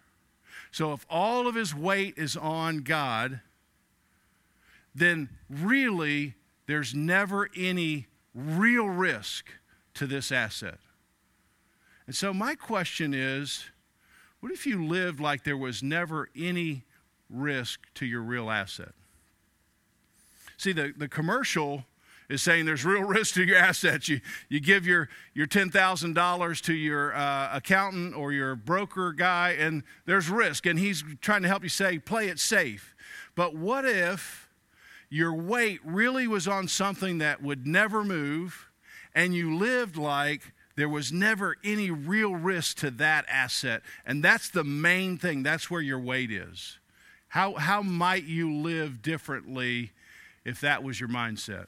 So 0.70 0.92
if 0.92 1.04
all 1.10 1.46
of 1.46 1.54
his 1.54 1.74
weight 1.74 2.14
is 2.16 2.36
on 2.36 2.78
God, 2.78 3.40
then 4.94 5.28
really 5.48 6.34
there's 6.66 6.94
never 6.94 7.48
any 7.56 8.06
real 8.34 8.88
risk 8.88 9.46
to 9.94 10.06
this 10.06 10.32
asset. 10.32 10.78
And 12.06 12.16
so, 12.16 12.32
my 12.32 12.54
question 12.54 13.14
is 13.14 13.64
what 14.40 14.50
if 14.50 14.66
you 14.66 14.84
lived 14.84 15.20
like 15.20 15.44
there 15.44 15.56
was 15.56 15.82
never 15.82 16.28
any 16.36 16.84
risk 17.30 17.80
to 17.94 18.06
your 18.06 18.22
real 18.22 18.50
asset? 18.50 18.92
See, 20.56 20.72
the, 20.72 20.92
the 20.96 21.08
commercial 21.08 21.84
is 22.28 22.42
saying 22.42 22.66
there's 22.66 22.84
real 22.84 23.02
risk 23.04 23.34
to 23.34 23.44
your 23.44 23.56
assets. 23.56 24.08
You, 24.08 24.20
you 24.48 24.60
give 24.60 24.86
your, 24.86 25.08
your 25.34 25.46
$10,000 25.46 26.60
to 26.62 26.72
your 26.72 27.14
uh, 27.14 27.50
accountant 27.52 28.16
or 28.16 28.32
your 28.32 28.56
broker 28.56 29.12
guy, 29.12 29.50
and 29.58 29.82
there's 30.06 30.28
risk. 30.28 30.66
And 30.66 30.78
he's 30.78 31.04
trying 31.20 31.42
to 31.42 31.48
help 31.48 31.62
you 31.62 31.68
say, 31.68 31.98
play 31.98 32.28
it 32.28 32.38
safe. 32.38 32.94
But 33.34 33.54
what 33.54 33.84
if 33.84 34.41
your 35.12 35.34
weight 35.34 35.78
really 35.84 36.26
was 36.26 36.48
on 36.48 36.66
something 36.66 37.18
that 37.18 37.42
would 37.42 37.66
never 37.66 38.02
move, 38.02 38.70
and 39.14 39.34
you 39.34 39.54
lived 39.54 39.98
like 39.98 40.54
there 40.74 40.88
was 40.88 41.12
never 41.12 41.58
any 41.62 41.90
real 41.90 42.34
risk 42.34 42.78
to 42.78 42.90
that 42.92 43.26
asset. 43.28 43.82
And 44.06 44.24
that's 44.24 44.48
the 44.48 44.64
main 44.64 45.18
thing. 45.18 45.42
That's 45.42 45.70
where 45.70 45.82
your 45.82 45.98
weight 45.98 46.30
is. 46.30 46.78
How, 47.28 47.52
how 47.56 47.82
might 47.82 48.24
you 48.24 48.54
live 48.54 49.02
differently 49.02 49.90
if 50.46 50.62
that 50.62 50.82
was 50.82 50.98
your 50.98 51.10
mindset? 51.10 51.66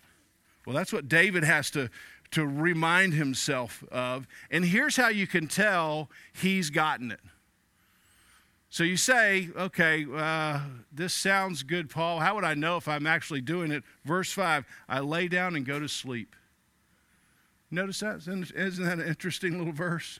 Well, 0.64 0.74
that's 0.74 0.90
what 0.90 1.06
David 1.06 1.44
has 1.44 1.70
to, 1.72 1.90
to 2.30 2.46
remind 2.46 3.12
himself 3.12 3.84
of. 3.92 4.26
And 4.50 4.64
here's 4.64 4.96
how 4.96 5.08
you 5.08 5.26
can 5.26 5.48
tell 5.48 6.08
he's 6.32 6.70
gotten 6.70 7.10
it. 7.10 7.20
So 8.74 8.82
you 8.82 8.96
say, 8.96 9.50
okay, 9.56 10.04
uh, 10.12 10.58
this 10.92 11.14
sounds 11.14 11.62
good, 11.62 11.88
Paul. 11.88 12.18
How 12.18 12.34
would 12.34 12.42
I 12.42 12.54
know 12.54 12.76
if 12.76 12.88
I'm 12.88 13.06
actually 13.06 13.40
doing 13.40 13.70
it? 13.70 13.84
Verse 14.04 14.32
5 14.32 14.64
I 14.88 14.98
lay 14.98 15.28
down 15.28 15.54
and 15.54 15.64
go 15.64 15.78
to 15.78 15.88
sleep. 15.88 16.34
Notice 17.70 18.00
that? 18.00 18.16
Isn't 18.26 18.84
that 18.84 18.98
an 18.98 19.06
interesting 19.06 19.58
little 19.58 19.72
verse? 19.72 20.18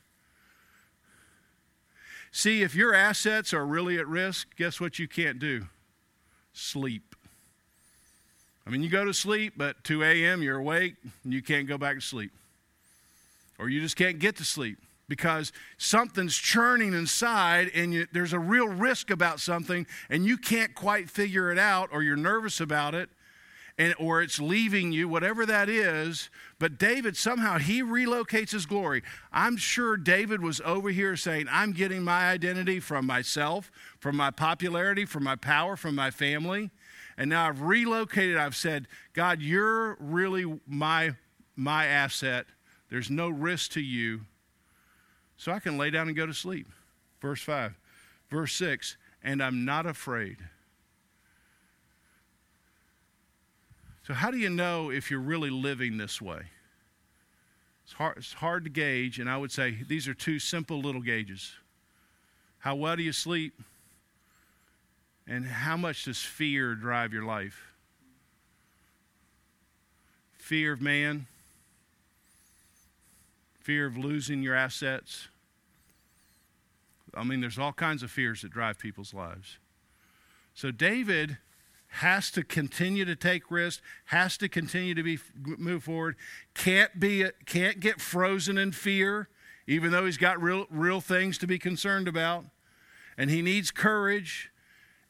See, 2.31 2.63
if 2.63 2.77
your 2.77 2.95
assets 2.95 3.53
are 3.53 3.67
really 3.67 3.99
at 3.99 4.07
risk, 4.07 4.55
guess 4.55 4.81
what 4.81 5.01
you 5.01 5.09
can't 5.09 5.41
do? 5.41 5.67
Sleep. 6.53 7.17
I 8.65 8.71
mean, 8.71 8.85
you 8.85 8.89
go 8.89 9.05
to 9.05 9.13
sleep, 9.13 9.55
but 9.57 9.83
2 9.83 10.05
a.m., 10.05 10.45
you're 10.45 10.59
awake, 10.59 10.95
and 11.25 11.33
you 11.33 11.43
can't 11.43 11.67
go 11.67 11.77
back 11.77 11.97
to 11.97 12.01
sleep. 12.01 12.31
Or 13.59 13.69
you 13.69 13.81
just 13.81 13.97
can't 13.97 14.21
get 14.21 14.37
to 14.37 14.45
sleep 14.45 14.79
because 15.09 15.53
something's 15.77 16.37
churning 16.37 16.95
inside 16.95 17.71
and 17.75 17.93
you, 17.93 18.07
there's 18.13 18.33
a 18.33 18.39
real 18.39 18.69
risk 18.69 19.11
about 19.11 19.41
something 19.41 19.87
and 20.09 20.25
you 20.25 20.37
can't 20.37 20.75
quite 20.75 21.11
figure 21.11 21.51
it 21.51 21.59
out 21.59 21.91
or 21.93 22.03
you're 22.03 22.17
nervous 22.17 22.61
about 22.61 22.95
it 22.95 23.11
and, 23.77 23.95
or 23.99 24.23
it's 24.23 24.41
leaving 24.41 24.93
you 24.93 25.09
whatever 25.09 25.45
that 25.45 25.69
is. 25.69 26.31
But 26.59 26.79
david 26.79 27.17
somehow 27.17 27.59
he 27.59 27.83
relocates 27.83 28.53
his 28.53 28.67
glory. 28.67 29.03
I'm 29.33 29.57
sure 29.57 29.97
david 29.97 30.43
was 30.43 30.61
over 30.65 30.91
here 30.91 31.17
saying 31.17 31.47
i'm 31.51 31.73
getting 31.73 32.03
my 32.03 32.31
identity 32.31 32.81
from 32.81 33.07
myself 33.07 33.71
from 33.99 34.17
my 34.17 34.31
popularity 34.31 35.05
from 35.05 35.25
my 35.25 35.37
power 35.37 35.77
from 35.77 35.95
my 35.95 36.11
family. 36.11 36.71
And 37.17 37.31
now 37.31 37.49
i've 37.49 37.61
relocated. 37.61 38.37
I've 38.37 38.57
said 38.57 38.89
god 39.13 39.43
you're 39.43 39.97
really 40.01 40.61
my 40.67 41.13
my 41.57 41.87
asset. 41.87 42.47
There's 42.91 43.11
no 43.11 43.29
risk 43.29 43.73
to 43.73 43.81
you 43.81 44.23
so 45.37 45.53
I 45.53 45.59
can 45.59 45.77
lay 45.77 45.91
down 45.91 46.09
and 46.09 46.17
go 46.17 46.27
to 46.27 46.35
sleep. 46.35 46.69
Verse 47.21 47.43
5. 47.43 47.75
Verse 48.31 48.53
6 48.55 48.97
And 49.23 49.43
I'm 49.43 49.65
not 49.65 49.87
afraid. 49.87 50.39
So, 54.07 54.13
how 54.13 54.31
do 54.31 54.37
you 54.37 54.51
know 54.51 54.91
if 54.91 55.11
you're 55.11 55.21
really 55.21 55.51
living 55.51 55.97
this 55.97 56.21
way? 56.21 56.43
It's 57.85 57.95
hard, 57.95 58.19
it's 58.19 58.35
hard 58.35 58.65
to 58.65 58.71
gauge, 58.71 59.19
and 59.19 59.29
I 59.29 59.37
would 59.37 59.53
say 59.53 59.79
these 59.89 60.09
are 60.09 60.15
two 60.15 60.39
simple 60.39 60.81
little 60.81 61.01
gauges. 61.01 61.53
How 62.59 62.75
well 62.75 62.97
do 62.97 63.03
you 63.03 63.13
sleep? 63.13 63.55
And 65.27 65.47
how 65.47 65.77
much 65.77 66.05
does 66.05 66.19
fear 66.19 66.75
drive 66.75 67.13
your 67.13 67.25
life? 67.25 67.73
Fear 70.35 70.75
of 70.75 70.83
man, 70.83 71.27
fear 73.65 73.87
of 73.87 73.97
losing 73.97 74.43
your 74.43 74.55
assets. 74.55 75.29
I 77.15 77.25
mean, 77.25 77.41
there's 77.41 77.59
all 77.59 77.73
kinds 77.73 78.03
of 78.03 78.11
fears 78.11 78.43
that 78.43 78.51
drive 78.51 78.79
people's 78.79 79.15
lives. 79.15 79.59
So 80.53 80.71
David 80.71 81.39
has 81.89 82.31
to 82.33 82.45
continue 82.45 83.07
to 83.07 83.17
take 83.17 83.51
risks, 83.51 83.81
has 84.07 84.37
to 84.39 84.51
continue 84.51 84.95
to 84.95 85.03
be 85.03 85.19
move 85.57 85.85
forward, 85.85 86.17
can't 86.53 87.01
be 87.01 87.25
can't 87.47 87.81
get 87.81 88.03
frozen 88.03 88.59
in 88.59 88.73
fear, 88.73 89.29
even 89.67 89.93
though 89.93 90.05
he's 90.05 90.19
got 90.19 90.43
real 90.43 90.67
real 90.71 91.01
things 91.01 91.39
to 91.39 91.47
be 91.47 91.59
concerned 91.59 92.07
about, 92.07 92.45
and 93.17 93.31
he 93.31 93.41
needs 93.41 93.71
courage. 93.71 94.51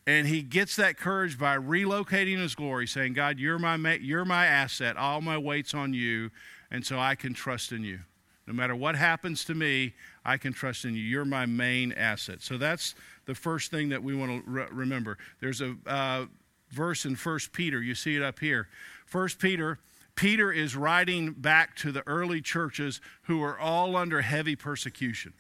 And 0.07 0.27
he 0.27 0.43
gets 0.43 0.77
that 0.77 0.99
courage 0.99 1.39
by 1.39 1.57
relocating 1.57 2.39
his 2.39 2.55
glory, 2.55 2.87
saying, 2.87 3.15
God, 3.15 3.39
you're 3.39 3.59
my, 3.59 3.77
you're 4.03 4.27
my 4.27 4.45
asset. 4.45 4.99
All 4.99 5.23
my 5.23 5.39
weight's 5.39 5.73
on 5.73 5.95
you, 5.95 6.31
and 6.71 6.85
so 6.85 6.99
I 6.99 7.15
can 7.15 7.33
trust 7.33 7.73
in 7.73 7.85
you. 7.85 8.01
No 8.47 8.53
matter 8.53 8.77
what 8.77 8.95
happens 8.95 9.45
to 9.47 9.55
me, 9.55 9.95
I 10.25 10.37
can 10.37 10.53
trust 10.53 10.85
in 10.85 10.95
you. 10.95 11.03
You're 11.03 11.25
my 11.25 11.47
main 11.47 11.93
asset. 11.93 12.43
So 12.43 12.59
that's 12.59 12.95
the 13.25 13.35
first 13.35 13.71
thing 13.71 13.89
that 13.89 14.03
we 14.03 14.15
want 14.15 14.45
to 14.45 14.51
re- 14.51 14.67
remember. 14.71 15.17
There's 15.41 15.63
a 15.63 15.77
uh, 15.87 16.27
verse 16.71 17.07
in 17.07 17.17
First 17.17 17.53
Peter. 17.53 17.83
You 17.83 17.95
see 17.95 18.17
it 18.17 18.23
up 18.23 18.39
here. 18.39 18.69
First 19.07 19.39
Peter. 19.39 19.79
Peter 20.15 20.53
is 20.53 20.77
writing 20.77 21.33
back 21.33 21.75
to 21.77 21.91
the 21.91 22.07
early 22.07 22.41
churches 22.41 23.01
who 23.23 23.43
are 23.43 23.59
all 23.59 23.97
under 23.97 24.21
heavy 24.21 24.55
persecution. 24.55 25.33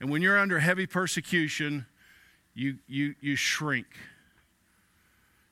And 0.00 0.10
when 0.10 0.20
you're 0.20 0.38
under 0.38 0.58
heavy 0.58 0.86
persecution, 0.86 1.86
you, 2.54 2.78
you, 2.86 3.14
you 3.20 3.36
shrink. 3.36 3.86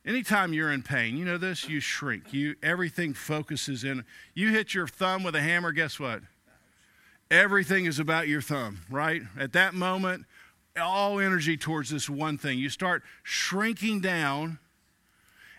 Anytime 0.06 0.52
you're 0.52 0.72
in 0.72 0.82
pain, 0.82 1.16
you 1.16 1.24
know 1.24 1.38
this, 1.38 1.68
you 1.68 1.80
shrink. 1.80 2.32
You 2.32 2.56
everything 2.62 3.14
focuses 3.14 3.84
in. 3.84 4.04
You 4.34 4.50
hit 4.50 4.74
your 4.74 4.86
thumb 4.86 5.22
with 5.22 5.34
a 5.34 5.40
hammer, 5.42 5.72
guess 5.72 6.00
what? 6.00 6.22
everything 7.30 7.84
is 7.84 7.98
about 7.98 8.28
your 8.28 8.40
thumb, 8.40 8.80
right? 8.90 9.22
At 9.38 9.52
that 9.52 9.74
moment, 9.74 10.24
all 10.80 11.18
energy 11.18 11.56
towards 11.56 11.90
this 11.90 12.08
one 12.08 12.38
thing. 12.38 12.58
You 12.58 12.70
start 12.70 13.02
shrinking 13.22 14.00
down. 14.00 14.58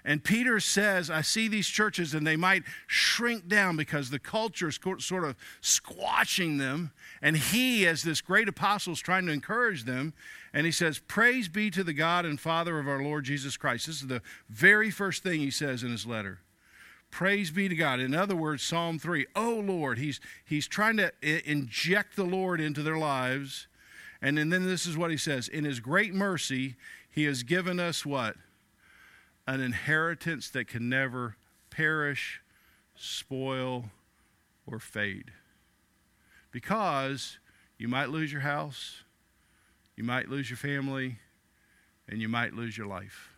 And 0.06 0.24
Peter 0.24 0.60
says, 0.62 1.10
I 1.10 1.22
see 1.22 1.50
these 1.50 1.68
churches 1.68 2.14
and 2.14 2.26
they 2.26 2.38
might 2.38 2.64
shrink 2.88 3.48
down 3.48 3.76
because 3.76 4.10
the 4.10 4.20
culture 4.20 4.70
is 4.70 4.80
sort 5.00 5.26
of 5.26 5.36
squashing 5.62 6.58
them. 6.58 6.92
And 7.22 7.36
he, 7.36 7.86
as 7.86 8.04
this 8.04 8.22
great 8.22 8.48
apostle, 8.48 8.94
is 8.94 9.00
trying 9.00 9.26
to 9.26 9.34
encourage 9.34 9.84
them. 9.84 10.14
And 10.54 10.66
he 10.66 10.72
says, 10.72 11.00
Praise 11.00 11.48
be 11.48 11.70
to 11.72 11.84
the 11.84 11.94
God 11.94 12.26
and 12.26 12.40
Father 12.40 12.80
of 12.80 12.88
our 12.88 13.02
Lord 13.02 13.26
Jesus 13.26 13.58
Christ. 13.58 13.88
This 13.88 14.02
is 14.02 14.08
the 14.08 14.22
very 14.50 14.90
first 14.90 15.24
thing 15.24 15.40
he 15.40 15.52
says 15.52 15.84
in 15.84 15.92
his 15.92 16.06
letter. 16.06 16.40
Praise 17.12 17.52
be 17.52 17.68
to 17.68 17.76
God. 17.76 18.00
In 18.00 18.14
other 18.14 18.36
words, 18.36 18.64
Psalm 18.64 19.00
3, 19.00 19.26
oh 19.36 19.64
Lord, 19.66 19.98
he's, 19.98 20.20
he's 20.46 20.68
trying 20.68 20.98
to 20.98 21.12
inject 21.22 22.16
the 22.16 22.24
Lord 22.24 22.62
into 22.62 22.84
their 22.84 22.98
lives. 22.98 23.68
And 24.22 24.38
then 24.38 24.66
this 24.66 24.86
is 24.86 24.98
what 24.98 25.12
he 25.12 25.18
says 25.18 25.48
In 25.48 25.66
his 25.66 25.80
great 25.80 26.14
mercy, 26.14 26.76
he 27.10 27.24
has 27.26 27.44
given 27.44 27.80
us 27.80 28.06
what? 28.06 28.36
An 29.48 29.62
inheritance 29.62 30.50
that 30.52 30.68
can 30.68 30.90
never 30.90 31.36
perish, 31.70 32.42
spoil, 32.96 33.86
or 34.68 34.80
fade. 34.80 35.32
Because 36.52 37.40
you 37.78 37.88
might 37.88 38.10
lose 38.10 38.32
your 38.32 38.42
house, 38.42 39.04
you 40.00 40.06
might 40.06 40.30
lose 40.30 40.50
your 40.50 40.56
family, 40.56 41.18
and 42.08 42.22
you 42.22 42.30
might 42.30 42.54
lose 42.54 42.78
your 42.78 42.88
life. 42.88 43.34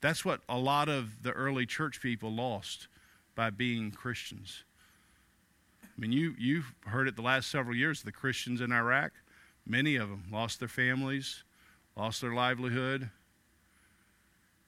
That's 0.00 0.24
what 0.24 0.40
a 0.48 0.56
lot 0.56 0.88
of 0.88 1.22
the 1.22 1.32
early 1.32 1.66
church 1.66 2.00
people 2.00 2.32
lost 2.32 2.88
by 3.34 3.50
being 3.50 3.90
Christians. 3.90 4.64
I 5.84 6.00
mean, 6.00 6.10
you, 6.10 6.34
you've 6.38 6.72
heard 6.86 7.06
it 7.06 7.16
the 7.16 7.22
last 7.22 7.50
several 7.50 7.76
years, 7.76 8.00
the 8.00 8.12
Christians 8.12 8.62
in 8.62 8.72
Iraq, 8.72 9.12
many 9.66 9.96
of 9.96 10.08
them 10.08 10.24
lost 10.32 10.58
their 10.58 10.68
families, 10.68 11.44
lost 11.94 12.22
their 12.22 12.32
livelihood. 12.32 13.10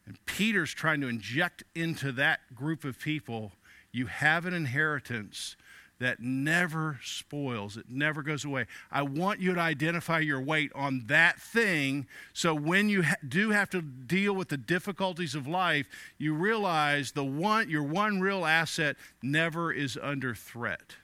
And 0.04 0.18
Peter's 0.26 0.74
trying 0.74 1.00
to 1.00 1.08
inject 1.08 1.64
into 1.74 2.12
that 2.12 2.54
group 2.54 2.84
of 2.84 3.00
people 3.00 3.52
you 3.90 4.04
have 4.04 4.44
an 4.44 4.52
inheritance 4.52 5.56
that 6.00 6.20
never 6.20 7.00
spoils, 7.02 7.76
it 7.76 7.86
never 7.88 8.22
goes 8.22 8.44
away. 8.44 8.66
I 8.90 9.02
want 9.02 9.40
you 9.40 9.54
to 9.54 9.60
identify 9.60 10.20
your 10.20 10.40
weight 10.40 10.70
on 10.74 11.04
that 11.06 11.40
thing 11.40 12.06
so 12.32 12.54
when 12.54 12.88
you 12.88 13.02
ha- 13.02 13.16
do 13.26 13.50
have 13.50 13.68
to 13.70 13.82
deal 13.82 14.32
with 14.32 14.48
the 14.48 14.56
difficulties 14.56 15.34
of 15.34 15.48
life, 15.48 15.86
you 16.16 16.34
realize 16.34 17.12
the 17.12 17.24
one 17.24 17.68
your 17.68 17.82
one 17.82 18.20
real 18.20 18.44
asset 18.44 18.96
never 19.22 19.72
is 19.72 19.98
under 20.00 20.34
threat. 20.34 20.96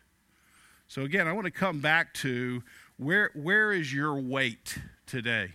So 0.86 1.02
again, 1.02 1.26
I 1.26 1.32
want 1.32 1.46
to 1.46 1.50
come 1.50 1.80
back 1.80 2.14
to 2.14 2.62
where 2.96 3.30
where 3.34 3.72
is 3.72 3.92
your 3.92 4.14
weight 4.14 4.78
today? 5.06 5.50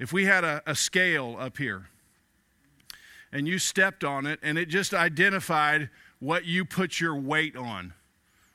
If 0.00 0.12
we 0.12 0.24
had 0.24 0.42
a, 0.42 0.62
a 0.66 0.74
scale 0.74 1.36
up 1.38 1.58
here 1.58 1.86
and 3.30 3.46
you 3.46 3.60
stepped 3.60 4.02
on 4.02 4.26
it 4.26 4.40
and 4.42 4.58
it 4.58 4.66
just 4.66 4.92
identified 4.92 5.90
what 6.18 6.44
you 6.44 6.64
put 6.64 6.98
your 6.98 7.14
weight 7.14 7.56
on 7.56 7.94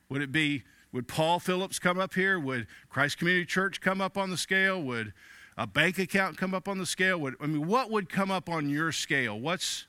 would 0.09 0.21
it 0.21 0.31
be, 0.31 0.63
would 0.91 1.07
Paul 1.07 1.39
Phillips 1.39 1.79
come 1.79 1.99
up 1.99 2.13
here? 2.13 2.39
Would 2.39 2.67
Christ 2.89 3.17
Community 3.17 3.45
Church 3.45 3.81
come 3.81 4.01
up 4.01 4.17
on 4.17 4.29
the 4.29 4.37
scale? 4.37 4.81
Would 4.81 5.13
a 5.57 5.67
bank 5.67 5.97
account 5.99 6.37
come 6.37 6.53
up 6.53 6.67
on 6.67 6.77
the 6.77 6.85
scale? 6.85 7.19
Would, 7.19 7.35
I 7.41 7.47
mean, 7.47 7.67
what 7.67 7.89
would 7.89 8.09
come 8.09 8.31
up 8.31 8.49
on 8.49 8.69
your 8.69 8.91
scale? 8.91 9.39
What's, 9.39 9.87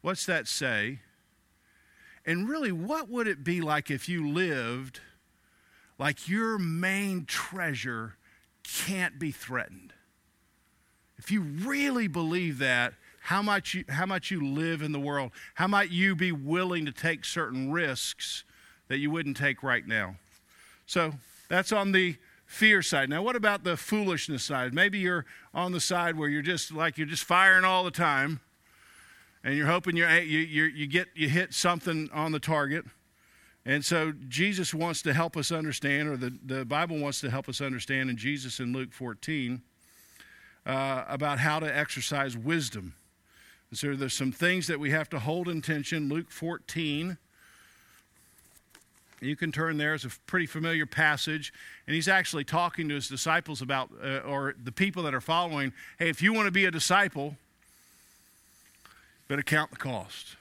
what's 0.00 0.26
that 0.26 0.48
say? 0.48 1.00
And 2.26 2.48
really, 2.48 2.72
what 2.72 3.08
would 3.08 3.26
it 3.26 3.44
be 3.44 3.60
like 3.60 3.90
if 3.90 4.08
you 4.08 4.28
lived 4.28 5.00
like 5.98 6.28
your 6.28 6.58
main 6.58 7.26
treasure 7.26 8.16
can't 8.62 9.18
be 9.18 9.30
threatened? 9.30 9.92
If 11.18 11.30
you 11.30 11.42
really 11.42 12.08
believe 12.08 12.58
that, 12.58 12.94
how 13.20 13.42
much 13.42 13.74
you, 13.74 13.84
how 13.88 14.06
much 14.06 14.30
you 14.30 14.44
live 14.44 14.80
in 14.80 14.92
the 14.92 14.98
world, 14.98 15.32
how 15.54 15.66
might 15.66 15.90
you 15.90 16.16
be 16.16 16.32
willing 16.32 16.86
to 16.86 16.92
take 16.92 17.24
certain 17.24 17.70
risks 17.70 18.44
that 18.90 18.98
you 18.98 19.08
wouldn't 19.08 19.36
take 19.36 19.62
right 19.62 19.86
now. 19.86 20.16
So 20.84 21.14
that's 21.48 21.70
on 21.70 21.92
the 21.92 22.16
fear 22.44 22.82
side. 22.82 23.08
Now, 23.08 23.22
what 23.22 23.36
about 23.36 23.62
the 23.62 23.76
foolishness 23.76 24.42
side? 24.42 24.74
Maybe 24.74 24.98
you're 24.98 25.24
on 25.54 25.70
the 25.70 25.80
side 25.80 26.18
where 26.18 26.28
you're 26.28 26.42
just 26.42 26.72
like 26.72 26.98
you're 26.98 27.06
just 27.06 27.22
firing 27.22 27.64
all 27.64 27.84
the 27.84 27.92
time, 27.92 28.40
and 29.44 29.56
you're 29.56 29.68
hoping 29.68 29.96
you 29.96 30.08
you 30.08 30.64
you 30.64 30.86
get 30.88 31.06
you 31.14 31.28
hit 31.28 31.54
something 31.54 32.10
on 32.12 32.32
the 32.32 32.40
target. 32.40 32.84
And 33.64 33.84
so 33.84 34.12
Jesus 34.28 34.74
wants 34.74 35.02
to 35.02 35.14
help 35.14 35.36
us 35.36 35.52
understand, 35.52 36.08
or 36.08 36.16
the, 36.16 36.36
the 36.44 36.64
Bible 36.64 36.98
wants 36.98 37.20
to 37.20 37.30
help 37.30 37.48
us 37.48 37.60
understand 37.60 38.10
in 38.10 38.16
Jesus 38.16 38.58
in 38.58 38.72
Luke 38.72 38.92
14 38.92 39.62
uh, 40.66 41.04
about 41.06 41.38
how 41.38 41.60
to 41.60 41.78
exercise 41.78 42.36
wisdom. 42.36 42.94
And 43.68 43.78
so 43.78 43.94
there's 43.94 44.14
some 44.14 44.32
things 44.32 44.66
that 44.66 44.80
we 44.80 44.90
have 44.90 45.08
to 45.10 45.20
hold 45.20 45.46
in 45.46 45.62
tension. 45.62 46.08
Luke 46.08 46.32
14 46.32 47.18
you 49.20 49.36
can 49.36 49.52
turn 49.52 49.76
there. 49.76 49.94
It's 49.94 50.04
a 50.04 50.10
pretty 50.26 50.46
familiar 50.46 50.86
passage. 50.86 51.52
And 51.86 51.94
he's 51.94 52.08
actually 52.08 52.44
talking 52.44 52.88
to 52.88 52.94
his 52.94 53.08
disciples 53.08 53.60
about, 53.60 53.90
uh, 54.02 54.18
or 54.18 54.54
the 54.62 54.72
people 54.72 55.02
that 55.04 55.14
are 55.14 55.20
following, 55.20 55.72
hey, 55.98 56.08
if 56.08 56.22
you 56.22 56.32
want 56.32 56.46
to 56.46 56.52
be 56.52 56.64
a 56.64 56.70
disciple, 56.70 57.36
better 59.28 59.42
count 59.42 59.70
the 59.70 59.76
cost. 59.76 60.36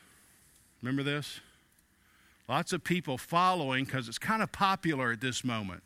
Remember 0.82 1.04
this? 1.04 1.42
Lots 2.48 2.74
of 2.74 2.84
people 2.84 3.18
following 3.18 3.86
because 3.86 4.08
it's 4.08 4.18
kind 4.18 4.42
of 4.42 4.52
popular 4.52 5.12
at 5.12 5.22
this 5.22 5.44
moment. 5.44 5.84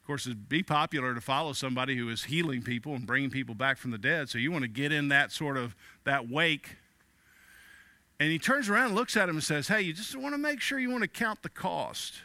Of 0.00 0.06
course, 0.06 0.26
it'd 0.26 0.48
be 0.48 0.62
popular 0.62 1.14
to 1.14 1.20
follow 1.20 1.52
somebody 1.52 1.96
who 1.96 2.08
is 2.08 2.24
healing 2.24 2.62
people 2.62 2.94
and 2.94 3.06
bringing 3.06 3.30
people 3.30 3.54
back 3.54 3.78
from 3.78 3.90
the 3.90 3.98
dead. 3.98 4.28
So 4.28 4.38
you 4.38 4.52
want 4.52 4.62
to 4.62 4.68
get 4.68 4.92
in 4.92 5.08
that 5.08 5.32
sort 5.32 5.56
of 5.56 5.74
that 6.04 6.28
wake 6.28 6.76
and 8.22 8.30
he 8.30 8.38
turns 8.38 8.70
around 8.70 8.86
and 8.86 8.94
looks 8.94 9.16
at 9.16 9.28
him 9.28 9.34
and 9.34 9.42
says, 9.42 9.66
Hey, 9.66 9.82
you 9.82 9.92
just 9.92 10.14
want 10.14 10.32
to 10.32 10.38
make 10.38 10.60
sure 10.60 10.78
you 10.78 10.90
want 10.90 11.02
to 11.02 11.08
count 11.08 11.42
the 11.42 11.48
cost. 11.48 12.22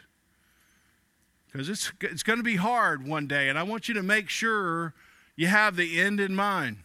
Because 1.50 1.68
it's, 1.68 1.92
it's 2.00 2.22
going 2.22 2.38
to 2.38 2.44
be 2.44 2.54
hard 2.54 3.04
one 3.04 3.26
day, 3.26 3.48
and 3.48 3.58
I 3.58 3.64
want 3.64 3.88
you 3.88 3.94
to 3.94 4.02
make 4.04 4.28
sure 4.28 4.94
you 5.34 5.48
have 5.48 5.74
the 5.74 6.00
end 6.00 6.20
in 6.20 6.36
mind. 6.36 6.76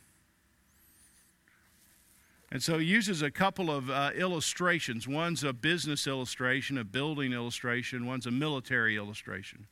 And 2.51 2.63
so 2.63 2.79
he 2.79 2.87
uses 2.87 3.21
a 3.21 3.29
couple 3.29 3.69
of 3.69 3.87
uh, 3.91 4.09
illustrations. 4.15 5.07
One's 5.07 5.43
a 5.43 5.53
business 5.53 6.07
illustration, 6.07 6.79
a 6.79 6.83
building 6.83 7.33
illustration, 7.33 8.07
one's 8.07 8.25
a 8.25 8.31
military 8.31 8.97
illustration. 8.97 9.67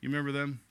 You 0.00 0.08
remember 0.08 0.32
them? 0.32 0.62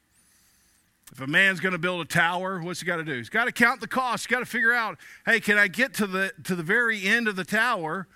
If 1.12 1.22
a 1.22 1.28
man's 1.28 1.60
going 1.60 1.72
to 1.72 1.80
build 1.80 2.02
a 2.02 2.06
tower, 2.06 2.60
what's 2.62 2.82
he 2.82 2.86
got 2.86 2.98
to 2.98 3.04
do? 3.04 3.14
He's 3.14 3.30
got 3.30 3.46
to 3.46 3.52
count 3.52 3.82
the 3.82 3.88
cost. 3.88 4.26
He's 4.26 4.32
got 4.32 4.40
to 4.40 4.46
figure 4.46 4.74
out, 4.74 4.98
hey, 5.26 5.40
can 5.40 5.58
I 5.58 5.68
get 5.68 5.94
to 5.96 6.08
the 6.08 6.32
to 6.44 6.56
the 6.56 6.64
very 6.64 7.08
end 7.08 7.28
of 7.28 7.36
the 7.36 7.44
tower? 7.44 8.08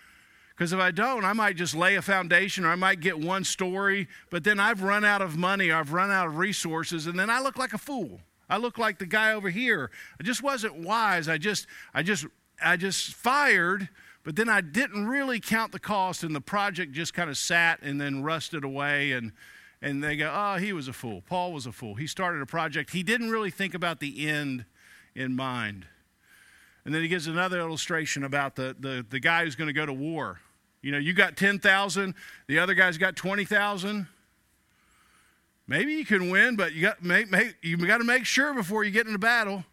Because 0.55 0.71
if 0.71 0.79
I 0.79 0.91
don't, 0.91 1.25
I 1.25 1.33
might 1.33 1.55
just 1.55 1.73
lay 1.73 1.95
a 1.95 2.01
foundation 2.01 2.63
or 2.63 2.69
I 2.69 2.75
might 2.75 2.99
get 2.99 3.19
one 3.19 3.43
story, 3.43 4.07
but 4.29 4.43
then 4.43 4.59
I've 4.59 4.83
run 4.83 5.03
out 5.03 5.21
of 5.21 5.35
money, 5.35 5.71
I've 5.71 5.93
run 5.93 6.11
out 6.11 6.27
of 6.27 6.37
resources, 6.37 7.07
and 7.07 7.17
then 7.17 7.29
I 7.29 7.41
look 7.41 7.57
like 7.57 7.73
a 7.73 7.79
fool. 7.79 8.21
I 8.47 8.57
look 8.57 8.77
like 8.77 8.99
the 8.99 9.07
guy 9.07 9.33
over 9.33 9.49
here. 9.49 9.89
I 10.19 10.23
just 10.23 10.43
wasn't 10.43 10.75
wise. 10.75 11.27
I 11.27 11.39
just 11.39 11.65
I 11.93 12.03
just 12.03 12.27
I 12.63 12.77
just 12.77 13.15
fired, 13.15 13.89
but 14.23 14.35
then 14.35 14.47
I 14.47 14.61
didn't 14.61 15.07
really 15.07 15.39
count 15.39 15.71
the 15.71 15.79
cost 15.79 16.23
and 16.23 16.35
the 16.35 16.41
project 16.41 16.91
just 16.91 17.15
kind 17.15 17.31
of 17.31 17.37
sat 17.37 17.81
and 17.81 17.99
then 17.99 18.21
rusted 18.21 18.63
away 18.63 19.13
and 19.13 19.31
and 19.83 20.01
they 20.01 20.15
go, 20.15 20.31
oh, 20.33 20.55
he 20.55 20.71
was 20.71 20.87
a 20.87 20.93
fool. 20.93 21.21
Paul 21.27 21.51
was 21.51 21.65
a 21.65 21.71
fool. 21.73 21.95
He 21.95 22.07
started 22.07 22.41
a 22.41 22.45
project. 22.45 22.91
He 22.91 23.03
didn't 23.03 23.29
really 23.29 23.51
think 23.51 23.73
about 23.73 23.99
the 23.99 24.27
end 24.29 24.63
in 25.13 25.35
mind. 25.35 25.85
And 26.85 26.95
then 26.95 27.01
he 27.01 27.09
gives 27.09 27.27
another 27.27 27.59
illustration 27.59 28.23
about 28.23 28.55
the, 28.55 28.75
the, 28.79 29.05
the 29.07 29.19
guy 29.19 29.43
who's 29.43 29.55
going 29.55 29.67
to 29.67 29.73
go 29.73 29.85
to 29.85 29.91
war. 29.91 30.39
You 30.81 30.93
know, 30.93 30.97
you 30.97 31.11
got 31.13 31.35
10,000, 31.35 32.15
the 32.47 32.59
other 32.59 32.73
guy's 32.73 32.97
got 32.97 33.17
20,000. 33.17 34.07
Maybe 35.67 35.93
you 35.93 36.05
can 36.05 36.29
win, 36.29 36.55
but 36.55 36.71
you 36.73 36.81
got, 36.81 37.03
make, 37.03 37.29
make, 37.29 37.55
you 37.61 37.75
got 37.75 37.97
to 37.97 38.03
make 38.05 38.25
sure 38.25 38.53
before 38.53 38.85
you 38.85 38.91
get 38.91 39.05
into 39.05 39.19
battle. 39.19 39.65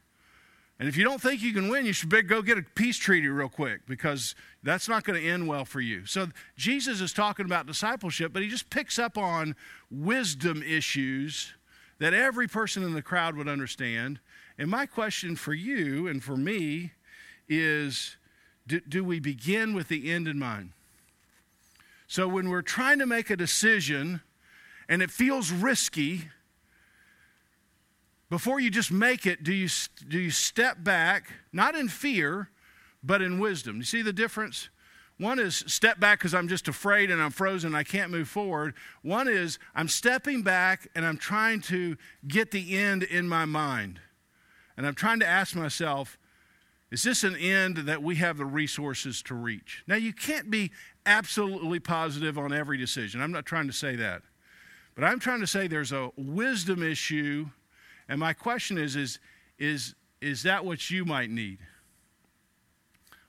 And 0.80 0.88
if 0.88 0.96
you 0.96 1.04
don't 1.04 1.20
think 1.20 1.42
you 1.42 1.52
can 1.52 1.68
win, 1.68 1.84
you 1.84 1.92
should 1.92 2.26
go 2.26 2.40
get 2.40 2.56
a 2.56 2.62
peace 2.62 2.96
treaty 2.96 3.28
real 3.28 3.50
quick 3.50 3.82
because 3.86 4.34
that's 4.62 4.88
not 4.88 5.04
going 5.04 5.20
to 5.20 5.28
end 5.28 5.46
well 5.46 5.66
for 5.66 5.82
you. 5.82 6.06
So 6.06 6.28
Jesus 6.56 7.02
is 7.02 7.12
talking 7.12 7.44
about 7.44 7.66
discipleship, 7.66 8.32
but 8.32 8.40
he 8.40 8.48
just 8.48 8.70
picks 8.70 8.98
up 8.98 9.18
on 9.18 9.56
wisdom 9.90 10.62
issues 10.62 11.52
that 11.98 12.14
every 12.14 12.48
person 12.48 12.82
in 12.82 12.94
the 12.94 13.02
crowd 13.02 13.36
would 13.36 13.46
understand. 13.46 14.20
And 14.56 14.70
my 14.70 14.86
question 14.86 15.36
for 15.36 15.52
you 15.52 16.08
and 16.08 16.24
for 16.24 16.34
me 16.38 16.92
is 17.46 18.16
do, 18.66 18.80
do 18.80 19.04
we 19.04 19.20
begin 19.20 19.74
with 19.74 19.88
the 19.88 20.10
end 20.10 20.28
in 20.28 20.38
mind? 20.38 20.70
So 22.06 22.26
when 22.26 22.48
we're 22.48 22.62
trying 22.62 23.00
to 23.00 23.06
make 23.06 23.28
a 23.28 23.36
decision 23.36 24.22
and 24.88 25.02
it 25.02 25.10
feels 25.10 25.52
risky, 25.52 26.30
before 28.30 28.60
you 28.60 28.70
just 28.70 28.90
make 28.90 29.26
it, 29.26 29.42
do 29.42 29.52
you, 29.52 29.68
do 30.08 30.18
you 30.18 30.30
step 30.30 30.82
back, 30.82 31.30
not 31.52 31.74
in 31.74 31.88
fear, 31.88 32.48
but 33.02 33.20
in 33.20 33.38
wisdom? 33.38 33.76
You 33.76 33.82
see 33.82 34.02
the 34.02 34.12
difference? 34.12 34.70
One 35.18 35.38
is 35.38 35.64
step 35.66 36.00
back 36.00 36.20
because 36.20 36.32
I'm 36.32 36.48
just 36.48 36.66
afraid 36.66 37.10
and 37.10 37.20
I'm 37.20 37.30
frozen, 37.32 37.68
and 37.68 37.76
I 37.76 37.84
can't 37.84 38.10
move 38.10 38.28
forward. 38.28 38.72
One 39.02 39.28
is 39.28 39.58
I'm 39.74 39.88
stepping 39.88 40.42
back 40.42 40.88
and 40.94 41.04
I'm 41.04 41.18
trying 41.18 41.60
to 41.62 41.98
get 42.26 42.52
the 42.52 42.78
end 42.78 43.02
in 43.02 43.28
my 43.28 43.44
mind. 43.44 44.00
And 44.78 44.86
I'm 44.86 44.94
trying 44.94 45.20
to 45.20 45.26
ask 45.26 45.54
myself, 45.54 46.16
is 46.90 47.02
this 47.02 47.22
an 47.22 47.36
end 47.36 47.76
that 47.76 48.02
we 48.02 48.16
have 48.16 48.38
the 48.38 48.46
resources 48.46 49.22
to 49.24 49.34
reach? 49.34 49.84
Now, 49.86 49.96
you 49.96 50.12
can't 50.12 50.50
be 50.50 50.70
absolutely 51.04 51.80
positive 51.80 52.38
on 52.38 52.52
every 52.52 52.78
decision. 52.78 53.20
I'm 53.20 53.30
not 53.30 53.44
trying 53.44 53.66
to 53.66 53.72
say 53.72 53.96
that. 53.96 54.22
But 54.94 55.04
I'm 55.04 55.20
trying 55.20 55.40
to 55.40 55.46
say 55.46 55.66
there's 55.66 55.92
a 55.92 56.10
wisdom 56.16 56.82
issue. 56.82 57.50
And 58.10 58.18
my 58.18 58.32
question 58.32 58.76
is, 58.76 58.96
is, 58.96 59.20
is, 59.56 59.94
is 60.20 60.42
that 60.42 60.64
what 60.64 60.90
you 60.90 61.04
might 61.04 61.30
need? 61.30 61.58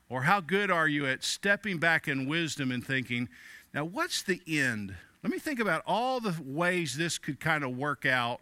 Or 0.09 0.23
how 0.23 0.41
good 0.41 0.71
are 0.71 0.87
you 0.87 1.05
at 1.05 1.23
stepping 1.23 1.77
back 1.77 2.07
in 2.07 2.27
wisdom 2.27 2.71
and 2.71 2.83
thinking, 2.83 3.29
now 3.75 3.85
what's 3.85 4.23
the 4.23 4.41
end? 4.47 4.95
Let 5.21 5.31
me 5.31 5.37
think 5.37 5.59
about 5.59 5.83
all 5.85 6.19
the 6.19 6.35
ways 6.43 6.97
this 6.97 7.19
could 7.19 7.39
kind 7.39 7.63
of 7.63 7.77
work 7.77 8.07
out. 8.07 8.41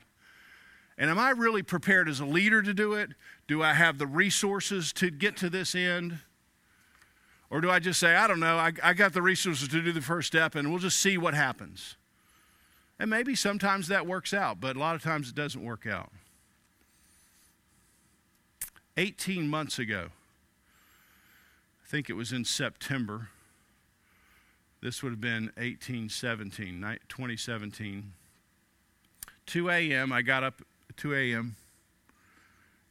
And 0.98 1.10
am 1.10 1.20
I 1.20 1.32
really 1.32 1.62
prepared 1.62 2.08
as 2.08 2.22
a 2.22 2.26
leader 2.26 2.62
to 2.62 2.74
do 2.74 2.94
it? 2.94 3.10
Do 3.50 3.62
I 3.62 3.74
have 3.74 3.98
the 3.98 4.08
resources 4.08 4.94
to 4.94 5.12
get 5.12 5.36
to 5.38 5.50
this 5.50 5.76
end? 5.76 6.20
Or 7.50 7.60
do 7.60 7.70
I 7.70 7.80
just 7.80 8.00
say, 8.00 8.16
I 8.16 8.28
don't 8.28 8.40
know, 8.40 8.58
I, 8.58 8.72
I 8.82 8.94
got 8.94 9.12
the 9.12 9.22
resources 9.22 9.68
to 9.68 9.82
do 9.82 9.92
the 9.92 10.02
first 10.02 10.28
step 10.30 10.56
and 10.56 10.70
we'll 10.70 10.80
just 10.80 11.02
see 11.02 11.18
what 11.18 11.34
happens? 11.34 11.98
And 12.98 13.10
maybe 13.10 13.36
sometimes 13.36 13.90
that 13.90 14.08
works 14.08 14.34
out, 14.34 14.62
but 14.62 14.78
a 14.78 14.80
lot 14.80 14.96
of 14.96 15.04
times 15.04 15.28
it 15.28 15.36
doesn't 15.36 15.62
work 15.62 15.86
out. 15.86 16.12
18 19.00 19.48
months 19.48 19.80
ago, 19.80 20.08
I 21.86 21.88
think 21.88 22.10
it 22.10 22.18
was 22.18 22.34
in 22.34 22.44
September. 22.44 23.30
This 24.82 25.02
would 25.02 25.14
have 25.14 25.22
been 25.22 25.52
1817, 25.56 26.82
2017. 27.08 28.12
2 29.46 29.70
a.m., 29.70 30.12
I 30.12 30.22
got 30.22 30.44
up 30.44 30.62
at 30.90 30.98
2 30.98 31.16
a.m. 31.16 31.56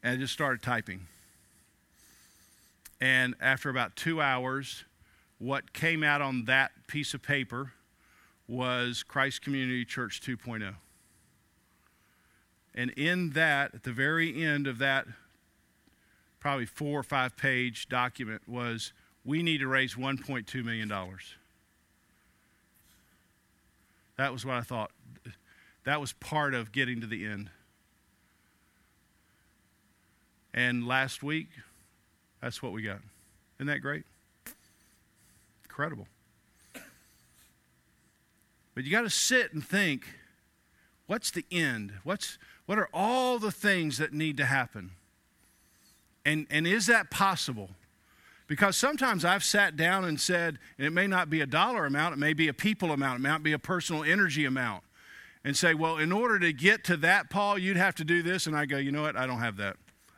and 0.03 0.14
I 0.14 0.16
just 0.16 0.33
started 0.33 0.62
typing. 0.62 1.09
And 3.03 3.35
after 3.38 3.68
about 3.68 3.94
two 3.94 4.23
hours, 4.23 4.85
what 5.38 5.75
came 5.75 6.03
out 6.03 6.23
on 6.23 6.47
that 6.47 6.71
piece 6.87 7.12
of 7.12 7.21
paper 7.21 7.73
was 8.49 9.03
Christ 9.03 9.42
Community 9.42 9.85
Church 9.85 10.23
2.0. 10.23 10.75
And 12.75 12.92
in 12.92 13.33
that, 13.33 13.75
at 13.75 13.83
the 13.83 13.92
very 13.92 14.42
end 14.42 14.66
of 14.66 14.79
that 14.79 15.07
probably 16.40 16.66
four 16.66 17.01
or 17.01 17.03
five 17.03 17.37
page 17.37 17.88
document 17.88 18.42
was 18.46 18.92
we 19.24 19.42
need 19.42 19.59
to 19.59 19.66
raise 19.66 19.94
$1.2 19.94 20.64
million. 20.64 20.92
That 24.16 24.33
was 24.33 24.44
what 24.44 24.57
I 24.57 24.62
thought. 24.62 24.90
That 25.85 26.01
was 26.01 26.12
part 26.14 26.55
of 26.55 26.72
getting 26.72 27.01
to 27.01 27.07
the 27.07 27.24
end. 27.24 27.51
And 30.53 30.87
last 30.87 31.22
week, 31.22 31.48
that's 32.40 32.62
what 32.62 32.72
we 32.72 32.83
got. 32.83 33.01
Isn't 33.59 33.68
that 33.68 33.79
great? 33.81 34.05
Incredible. 35.64 36.07
But 38.74 38.85
you 38.85 38.90
got 38.90 39.03
to 39.03 39.11
sit 39.11 39.53
and 39.53 39.64
think 39.64 40.07
what's 41.07 41.31
the 41.31 41.44
end? 41.51 41.94
What's, 42.05 42.38
what 42.66 42.79
are 42.79 42.88
all 42.92 43.38
the 43.38 43.51
things 43.51 43.98
that 43.98 44.12
need 44.12 44.37
to 44.37 44.44
happen? 44.44 44.92
And, 46.29 46.47
and 46.51 46.67
is 46.67 46.85
that 46.88 47.11
possible? 47.11 47.71
Because 48.49 48.77
sometimes 48.77 49.25
I've 49.25 49.43
sat 49.43 49.79
down 49.79 50.05
and 50.05 50.21
said, 50.21 50.59
and 50.77 50.87
it 50.87 50.91
may 50.91 51.07
not 51.07 51.31
be 51.31 51.41
a 51.41 51.47
dollar 51.47 51.87
amount, 51.87 52.12
it 52.12 52.19
may 52.19 52.35
be 52.35 52.49
a 52.49 52.53
people 52.53 52.93
amount, 52.93 53.21
it 53.21 53.23
might 53.27 53.43
be 53.43 53.55
a 53.55 53.59
personal 53.59 54.05
energy 54.05 54.45
amount, 54.45 54.85
and 55.43 55.57
say, 55.57 55.73
well, 55.73 55.97
in 55.97 56.12
order 56.12 56.38
to 56.38 56.53
get 56.53 56.85
to 56.85 56.99
that, 56.99 57.31
Paul, 57.31 57.59
you'd 57.59 57.79
have 57.79 57.95
to 57.95 58.05
do 58.05 58.23
this. 58.23 58.47
And 58.47 58.55
I 58.55 58.67
go, 58.67 58.77
you 58.77 58.93
know 58.93 59.01
what? 59.01 59.17
I 59.17 59.27
don't 59.27 59.38
have 59.38 59.57
that. 59.57 59.77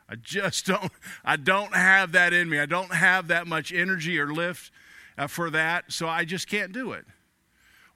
I 0.09 0.15
just 0.15 0.65
don't, 0.65 0.91
I 1.23 1.37
don't 1.37 1.73
have 1.73 2.11
that 2.11 2.33
in 2.33 2.49
me. 2.49 2.59
I 2.59 2.65
don't 2.65 2.93
have 2.93 3.29
that 3.29 3.47
much 3.47 3.71
energy 3.71 4.19
or 4.19 4.33
lift 4.33 4.69
uh, 5.17 5.27
for 5.27 5.49
that, 5.51 5.93
so 5.93 6.09
I 6.09 6.25
just 6.25 6.49
can't 6.49 6.73
do 6.73 6.91
it 6.91 7.05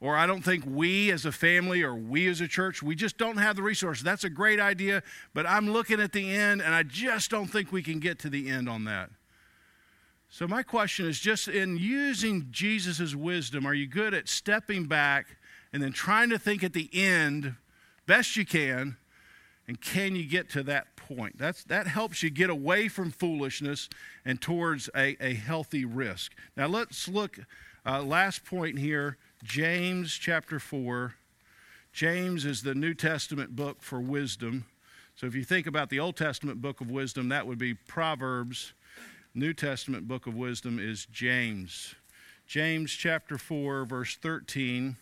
or 0.06 0.16
I 0.16 0.28
don't 0.28 0.44
think 0.44 0.64
we 0.68 1.10
as 1.10 1.26
a 1.26 1.32
family 1.32 1.82
or 1.82 1.96
we 1.96 2.28
as 2.28 2.40
a 2.40 2.48
church, 2.48 2.84
we 2.84 2.94
just 2.94 3.18
don't 3.18 3.38
have 3.38 3.56
the 3.56 3.64
resources. 3.64 4.04
That's 4.04 4.24
a 4.24 4.30
great 4.30 4.60
idea, 4.60 5.02
but 5.34 5.48
I'm 5.48 5.72
looking 5.72 6.00
at 6.00 6.12
the 6.12 6.30
end 6.30 6.62
and 6.62 6.76
I 6.76 6.84
just 6.84 7.32
don't 7.32 7.48
think 7.48 7.72
we 7.72 7.82
can 7.82 8.00
get 8.00 8.20
to 8.20 8.30
the 8.30 8.48
end 8.48 8.70
on 8.70 8.84
that. 8.84 9.10
So, 10.30 10.48
my 10.48 10.62
question 10.62 11.08
is 11.08 11.20
just 11.20 11.48
in 11.48 11.78
using 11.78 12.50
Jesus' 12.52 13.16
wisdom, 13.16 13.66
are 13.66 13.74
you 13.74 13.88
good 13.88 14.14
at 14.14 14.30
stepping 14.30 14.86
back 14.86 15.38
and 15.74 15.82
then 15.82 15.92
trying 15.92 16.30
to 16.30 16.38
think 16.38 16.64
at 16.64 16.74
the 16.74 16.88
end 16.94 17.56
best 18.06 18.36
you 18.36 18.46
can? 18.46 18.98
And 19.68 19.82
can 19.82 20.16
you 20.16 20.26
get 20.28 20.52
to 20.52 20.62
that 20.64 20.96
point? 20.96 21.40
That's, 21.40 21.64
that 21.64 21.88
helps 21.88 22.22
you 22.22 22.30
get 22.30 22.52
away 22.52 22.90
from 22.90 23.10
foolishness 23.10 23.90
and 24.24 24.40
towards 24.40 24.88
a, 24.96 25.18
a 25.20 25.34
healthy 25.34 25.84
risk. 25.84 26.34
Now, 26.56 26.68
let's 26.68 27.08
look, 27.08 27.40
uh, 27.86 28.02
last 28.02 28.44
point 28.46 28.80
here 28.80 29.18
James 29.44 30.14
chapter 30.14 30.60
4. 30.60 31.16
James 31.94 32.46
is 32.46 32.64
the 32.64 32.76
New 32.76 32.94
Testament 32.94 33.56
book 33.56 33.82
for 33.82 34.00
wisdom. 34.00 34.66
So 35.16 35.28
if 35.28 35.36
you 35.36 35.44
think 35.44 35.68
about 35.68 35.90
the 35.90 36.00
Old 36.00 36.18
Testament 36.18 36.62
book 36.62 36.82
of 36.82 36.90
wisdom, 36.90 37.30
that 37.30 37.48
would 37.48 37.58
be 37.58 37.74
Proverbs. 37.74 38.74
New 39.34 39.54
Testament 39.54 40.08
book 40.08 40.28
of 40.28 40.36
wisdom 40.36 40.80
is 40.80 41.06
James. 41.12 41.96
James 42.48 42.92
chapter 42.92 43.38
4, 43.38 43.86
verse 43.86 44.18
13. 44.18 44.98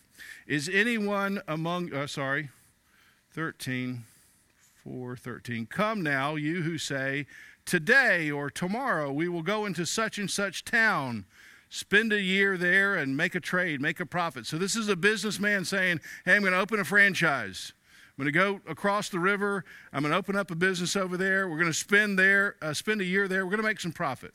Is 0.46 0.70
anyone 0.72 1.40
among, 1.48 1.92
uh, 1.92 2.06
sorry, 2.06 2.50
13, 3.32 4.04
4, 4.84 5.16
13. 5.16 5.66
Come 5.66 6.02
now, 6.02 6.36
you 6.36 6.62
who 6.62 6.78
say, 6.78 7.26
Today 7.64 8.30
or 8.30 8.50
tomorrow 8.50 9.10
we 9.10 9.28
will 9.28 9.42
go 9.42 9.64
into 9.64 9.86
such 9.86 10.18
and 10.18 10.30
such 10.30 10.64
town 10.64 11.24
spend 11.74 12.12
a 12.12 12.20
year 12.20 12.56
there 12.56 12.94
and 12.94 13.16
make 13.16 13.34
a 13.34 13.40
trade, 13.40 13.80
make 13.80 13.98
a 13.98 14.06
profit. 14.06 14.46
So 14.46 14.56
this 14.56 14.76
is 14.76 14.88
a 14.88 14.94
businessman 14.94 15.64
saying, 15.64 16.00
hey, 16.24 16.36
I'm 16.36 16.42
going 16.42 16.52
to 16.52 16.60
open 16.60 16.78
a 16.78 16.84
franchise. 16.84 17.72
I'm 18.16 18.22
going 18.22 18.32
to 18.32 18.38
go 18.38 18.70
across 18.70 19.08
the 19.08 19.18
river. 19.18 19.64
I'm 19.92 20.02
going 20.02 20.12
to 20.12 20.18
open 20.18 20.36
up 20.36 20.52
a 20.52 20.54
business 20.54 20.94
over 20.94 21.16
there. 21.16 21.48
We're 21.48 21.58
going 21.58 21.66
to 21.70 21.74
spend 21.74 22.16
there, 22.16 22.54
uh, 22.62 22.74
spend 22.74 23.00
a 23.00 23.04
year 23.04 23.26
there. 23.26 23.44
We're 23.44 23.50
going 23.50 23.62
to 23.62 23.68
make 23.68 23.80
some 23.80 23.90
profit. 23.90 24.34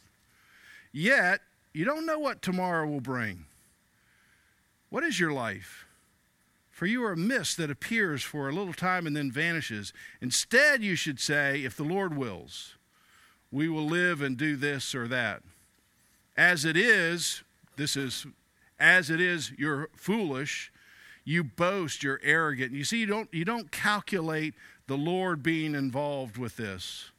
Yet, 0.92 1.40
you 1.74 1.86
don't 1.86 2.06
know 2.06 2.20
what 2.20 2.42
tomorrow 2.42 2.86
will 2.86 3.00
bring. 3.00 3.46
What 4.90 5.06
is 5.06 5.18
your 5.18 5.32
life? 5.32 5.86
For 6.72 6.88
you 6.88 7.04
are 7.06 7.14
a 7.14 7.18
mist 7.18 7.56
that 7.58 7.72
appears 7.72 8.22
for 8.22 8.50
a 8.50 8.54
little 8.54 8.74
time 8.74 9.08
and 9.08 9.16
then 9.16 9.32
vanishes. 9.32 9.94
Instead, 10.20 10.84
you 10.84 10.96
should 10.96 11.22
say, 11.22 11.64
if 11.64 11.78
the 11.78 11.84
Lord 11.84 12.18
wills, 12.18 12.76
we 13.50 13.70
will 13.70 13.86
live 13.86 14.22
and 14.22 14.36
do 14.36 14.58
this 14.58 14.94
or 14.94 15.08
that. 15.08 15.42
As 16.38 16.66
it 16.66 16.78
is, 16.78 17.44
this 17.76 17.96
is, 17.96 18.26
as 18.80 19.10
it 19.10 19.20
is, 19.20 19.52
you're 19.58 19.90
foolish. 19.96 20.72
You 21.26 21.44
boast, 21.44 22.02
you're 22.04 22.20
arrogant. 22.24 22.72
You 22.72 22.84
see, 22.84 23.00
you 23.00 23.06
don't, 23.06 23.32
you 23.34 23.46
don't 23.46 23.72
calculate 23.72 24.54
the 24.88 24.98
Lord 24.98 25.44
being 25.44 25.76
involved 25.76 26.38
with 26.38 26.58
this. 26.58 27.12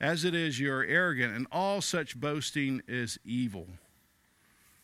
As 0.00 0.24
it 0.24 0.34
is, 0.34 0.58
you're 0.58 0.84
arrogant, 0.84 1.34
and 1.34 1.46
all 1.52 1.80
such 1.80 2.18
boasting 2.18 2.82
is 2.88 3.18
evil. 3.24 3.66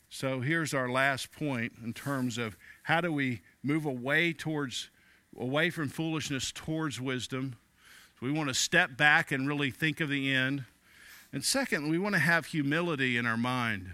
So 0.08 0.40
here's 0.40 0.72
our 0.72 0.88
last 0.88 1.32
point 1.32 1.72
in 1.82 1.92
terms 1.92 2.38
of 2.38 2.56
how 2.84 3.00
do 3.00 3.12
we 3.12 3.40
move 3.62 3.84
away 3.84 4.32
towards 4.32 4.88
away 5.38 5.70
from 5.70 5.88
foolishness 5.88 6.52
towards 6.52 7.00
wisdom. 7.00 7.56
So 8.18 8.26
we 8.26 8.32
want 8.32 8.48
to 8.48 8.54
step 8.54 8.96
back 8.96 9.32
and 9.32 9.46
really 9.46 9.70
think 9.70 10.00
of 10.00 10.08
the 10.08 10.32
end. 10.32 10.64
And 11.32 11.44
second, 11.44 11.88
we 11.90 11.98
want 11.98 12.14
to 12.14 12.20
have 12.20 12.46
humility 12.46 13.16
in 13.16 13.26
our 13.26 13.36
mind. 13.36 13.92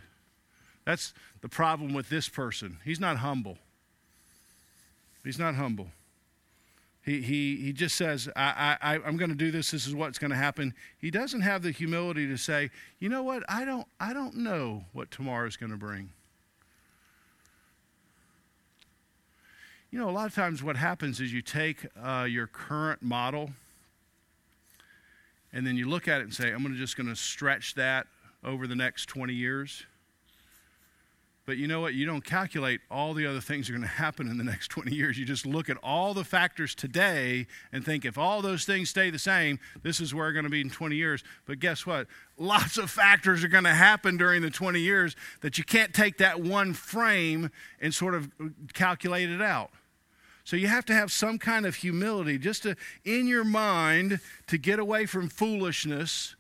That's 0.85 1.15
the 1.41 1.49
problem 1.49 1.95
with 1.95 2.09
this 2.09 2.29
person. 2.29 2.79
He's 2.85 3.01
not 3.01 3.19
humble. 3.19 3.59
He's 5.25 5.39
not 5.39 5.55
humble. 5.55 5.89
He, 7.05 7.21
he, 7.21 7.57
he 7.57 7.73
just 7.73 7.97
says, 7.97 8.29
I, 8.37 8.77
I, 8.81 8.95
I'm 9.05 9.17
going 9.17 9.31
to 9.31 9.37
do 9.37 9.51
this. 9.51 9.73
This 9.73 9.87
is 9.87 9.95
what's 9.95 10.19
going 10.19 10.31
to 10.31 10.37
happen. 10.37 10.73
He 11.01 11.11
doesn't 11.11 11.41
have 11.41 11.63
the 11.63 11.73
humility 11.73 12.29
to 12.29 12.37
say, 12.37 12.71
you 13.01 13.09
know 13.09 13.25
what? 13.25 13.43
I 13.49 13.65
don't, 13.65 13.87
I 13.99 14.13
don't 14.13 14.37
know 14.37 14.85
what 14.93 15.11
tomorrow 15.11 15.47
is 15.47 15.57
going 15.57 15.73
to 15.73 15.79
bring. 15.79 16.11
You 19.91 19.99
know, 19.99 20.09
a 20.09 20.13
lot 20.13 20.27
of 20.27 20.35
times 20.35 20.63
what 20.63 20.77
happens 20.77 21.21
is 21.21 21.33
you 21.33 21.43
take 21.43 21.87
uh, 22.03 22.27
your 22.29 22.47
current 22.47 23.03
model 23.03 23.51
and 25.53 25.67
then 25.67 25.77
you 25.77 25.89
look 25.89 26.09
at 26.09 26.21
it 26.21 26.25
and 26.25 26.35
say, 26.35 26.51
I'm 26.51 26.63
gonna 26.63 26.77
just 26.77 26.97
going 26.97 27.09
to 27.09 27.17
stretch 27.17 27.75
that 27.75 28.07
over 28.45 28.67
the 28.67 28.77
next 28.77 29.07
20 29.07 29.33
years. 29.33 29.85
But 31.45 31.57
you 31.57 31.67
know 31.67 31.81
what? 31.81 31.95
You 31.95 32.07
don't 32.07 32.25
calculate 32.25 32.81
all 32.89 33.15
the 33.15 33.27
other 33.27 33.41
things 33.41 33.67
that 33.67 33.73
are 33.73 33.77
going 33.77 33.89
to 33.89 33.95
happen 33.95 34.29
in 34.29 34.39
the 34.39 34.45
next 34.45 34.69
20 34.69 34.95
years. 34.95 35.19
You 35.19 35.25
just 35.25 35.45
look 35.45 35.69
at 35.69 35.77
all 35.83 36.15
the 36.15 36.23
factors 36.23 36.73
today 36.73 37.49
and 37.73 37.85
think 37.85 38.05
if 38.05 38.17
all 38.17 38.43
those 38.43 38.65
things 38.65 38.91
stay 38.91 39.11
the 39.11 39.19
same, 39.19 39.59
this 39.83 39.99
is 39.99 40.15
where 40.15 40.27
we're 40.27 40.33
going 40.33 40.45
to 40.45 40.51
be 40.51 40.61
in 40.61 40.71
20 40.71 40.95
years. 40.95 41.25
But 41.45 41.59
guess 41.59 41.85
what? 41.85 42.07
Lots 42.39 42.79
of 42.79 42.91
factors 42.91 43.43
are 43.43 43.49
going 43.49 43.65
to 43.65 43.75
happen 43.75 44.17
during 44.17 44.41
the 44.41 44.51
20 44.51 44.79
years 44.79 45.17
that 45.41 45.59
you 45.59 45.65
can't 45.65 45.93
take 45.93 46.19
that 46.19 46.41
one 46.41 46.75
frame 46.75 47.51
and 47.81 47.93
sort 47.93 48.15
of 48.15 48.31
calculate 48.73 49.29
it 49.29 49.43
out. 49.43 49.71
So 50.45 50.57
you 50.57 50.67
have 50.67 50.85
to 50.87 50.95
have 50.95 51.13
some 51.13 51.39
kind 51.39 51.67
of 51.67 51.77
humility 51.77 52.39
just 52.39 52.65
to, 52.65 52.77
in 53.05 53.27
your 53.27 53.45
mind 53.45 54.21
to 54.49 54.59
get 54.59 54.79
away 54.79 55.07
from 55.07 55.29
foolishness. 55.29 56.35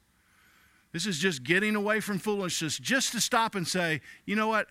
This 0.92 1.06
is 1.06 1.18
just 1.18 1.44
getting 1.44 1.76
away 1.76 2.00
from 2.00 2.18
foolishness, 2.18 2.78
just 2.78 3.12
to 3.12 3.20
stop 3.20 3.54
and 3.54 3.66
say, 3.66 4.00
you 4.26 4.36
know 4.36 4.48
what? 4.48 4.66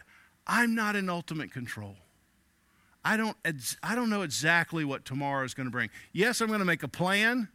I'm 0.45 0.75
not 0.75 0.95
in 0.95 1.09
ultimate 1.09 1.51
control. 1.51 1.95
I 3.03 3.17
don't, 3.17 3.37
I 3.81 3.95
don't 3.95 4.09
know 4.09 4.21
exactly 4.21 4.85
what 4.85 5.05
tomorrow 5.05 5.43
is 5.43 5.53
going 5.53 5.65
to 5.65 5.71
bring. 5.71 5.89
Yes, 6.13 6.41
I'm 6.41 6.47
going 6.47 6.59
to 6.59 6.65
make 6.65 6.83
a 6.83 6.87
plan. 6.87 7.47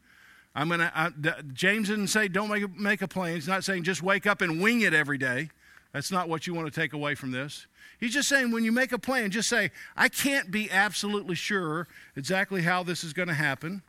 I'm 0.55 0.69
going 0.69 0.81
to, 0.81 1.45
James 1.53 1.89
didn't 1.89 2.09
say 2.09 2.29
don't 2.29 2.49
make 2.49 2.75
make 2.77 3.03
a 3.03 3.09
plan. 3.09 3.35
He's 3.35 3.47
not 3.47 3.63
saying 3.63 3.83
just 3.83 4.03
wake 4.03 4.27
up 4.27 4.41
and 4.41 4.61
wing 4.61 4.81
it 4.81 4.95
every 4.95 5.19
day. 5.19 5.51
That's 5.97 6.11
not 6.11 6.29
what 6.29 6.47
you 6.47 6.53
want 6.53 6.71
to 6.71 6.79
take 6.79 6.93
away 6.93 7.15
from 7.15 7.31
this. 7.31 7.67
He's 7.99 8.13
just 8.13 8.29
saying 8.29 8.51
when 8.51 8.65
you 8.65 8.71
make 8.71 8.93
a 8.93 8.99
plan, 8.99 9.31
just 9.31 9.49
say, 9.49 9.71
I 9.97 10.11
can't 10.11 10.51
be 10.51 10.71
absolutely 10.71 11.37
sure 11.37 11.89
exactly 12.15 12.61
how 12.61 12.83
this 12.83 13.03
is 13.03 13.15
going 13.15 13.29
to 13.29 13.35
happen. 13.35 13.81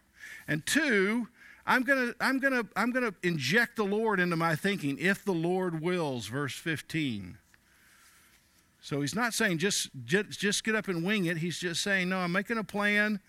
And 0.47 0.65
two, 0.65 1.27
I'm 1.65 1.83
going 1.83 2.07
to 2.07 2.15
I'm 2.21 2.39
going 2.39 2.53
to 2.53 2.65
I'm 2.77 2.91
going 2.91 3.03
to 3.03 3.13
inject 3.27 3.75
the 3.75 3.83
Lord 3.83 4.21
into 4.21 4.37
my 4.37 4.55
thinking 4.55 4.97
if 5.01 5.25
the 5.25 5.33
Lord 5.33 5.81
wills, 5.81 6.27
verse 6.27 6.53
15. 6.53 7.39
So 8.79 9.01
he's 9.01 9.13
not 9.13 9.33
saying 9.33 9.57
just, 9.57 9.89
just, 10.05 10.39
just 10.39 10.63
get 10.63 10.75
up 10.75 10.87
and 10.87 11.03
wing 11.03 11.25
it. 11.25 11.35
He's 11.35 11.59
just 11.59 11.83
saying, 11.83 12.07
no, 12.07 12.19
I'm 12.19 12.31
making 12.31 12.57
a 12.57 12.63
plan. 12.63 13.19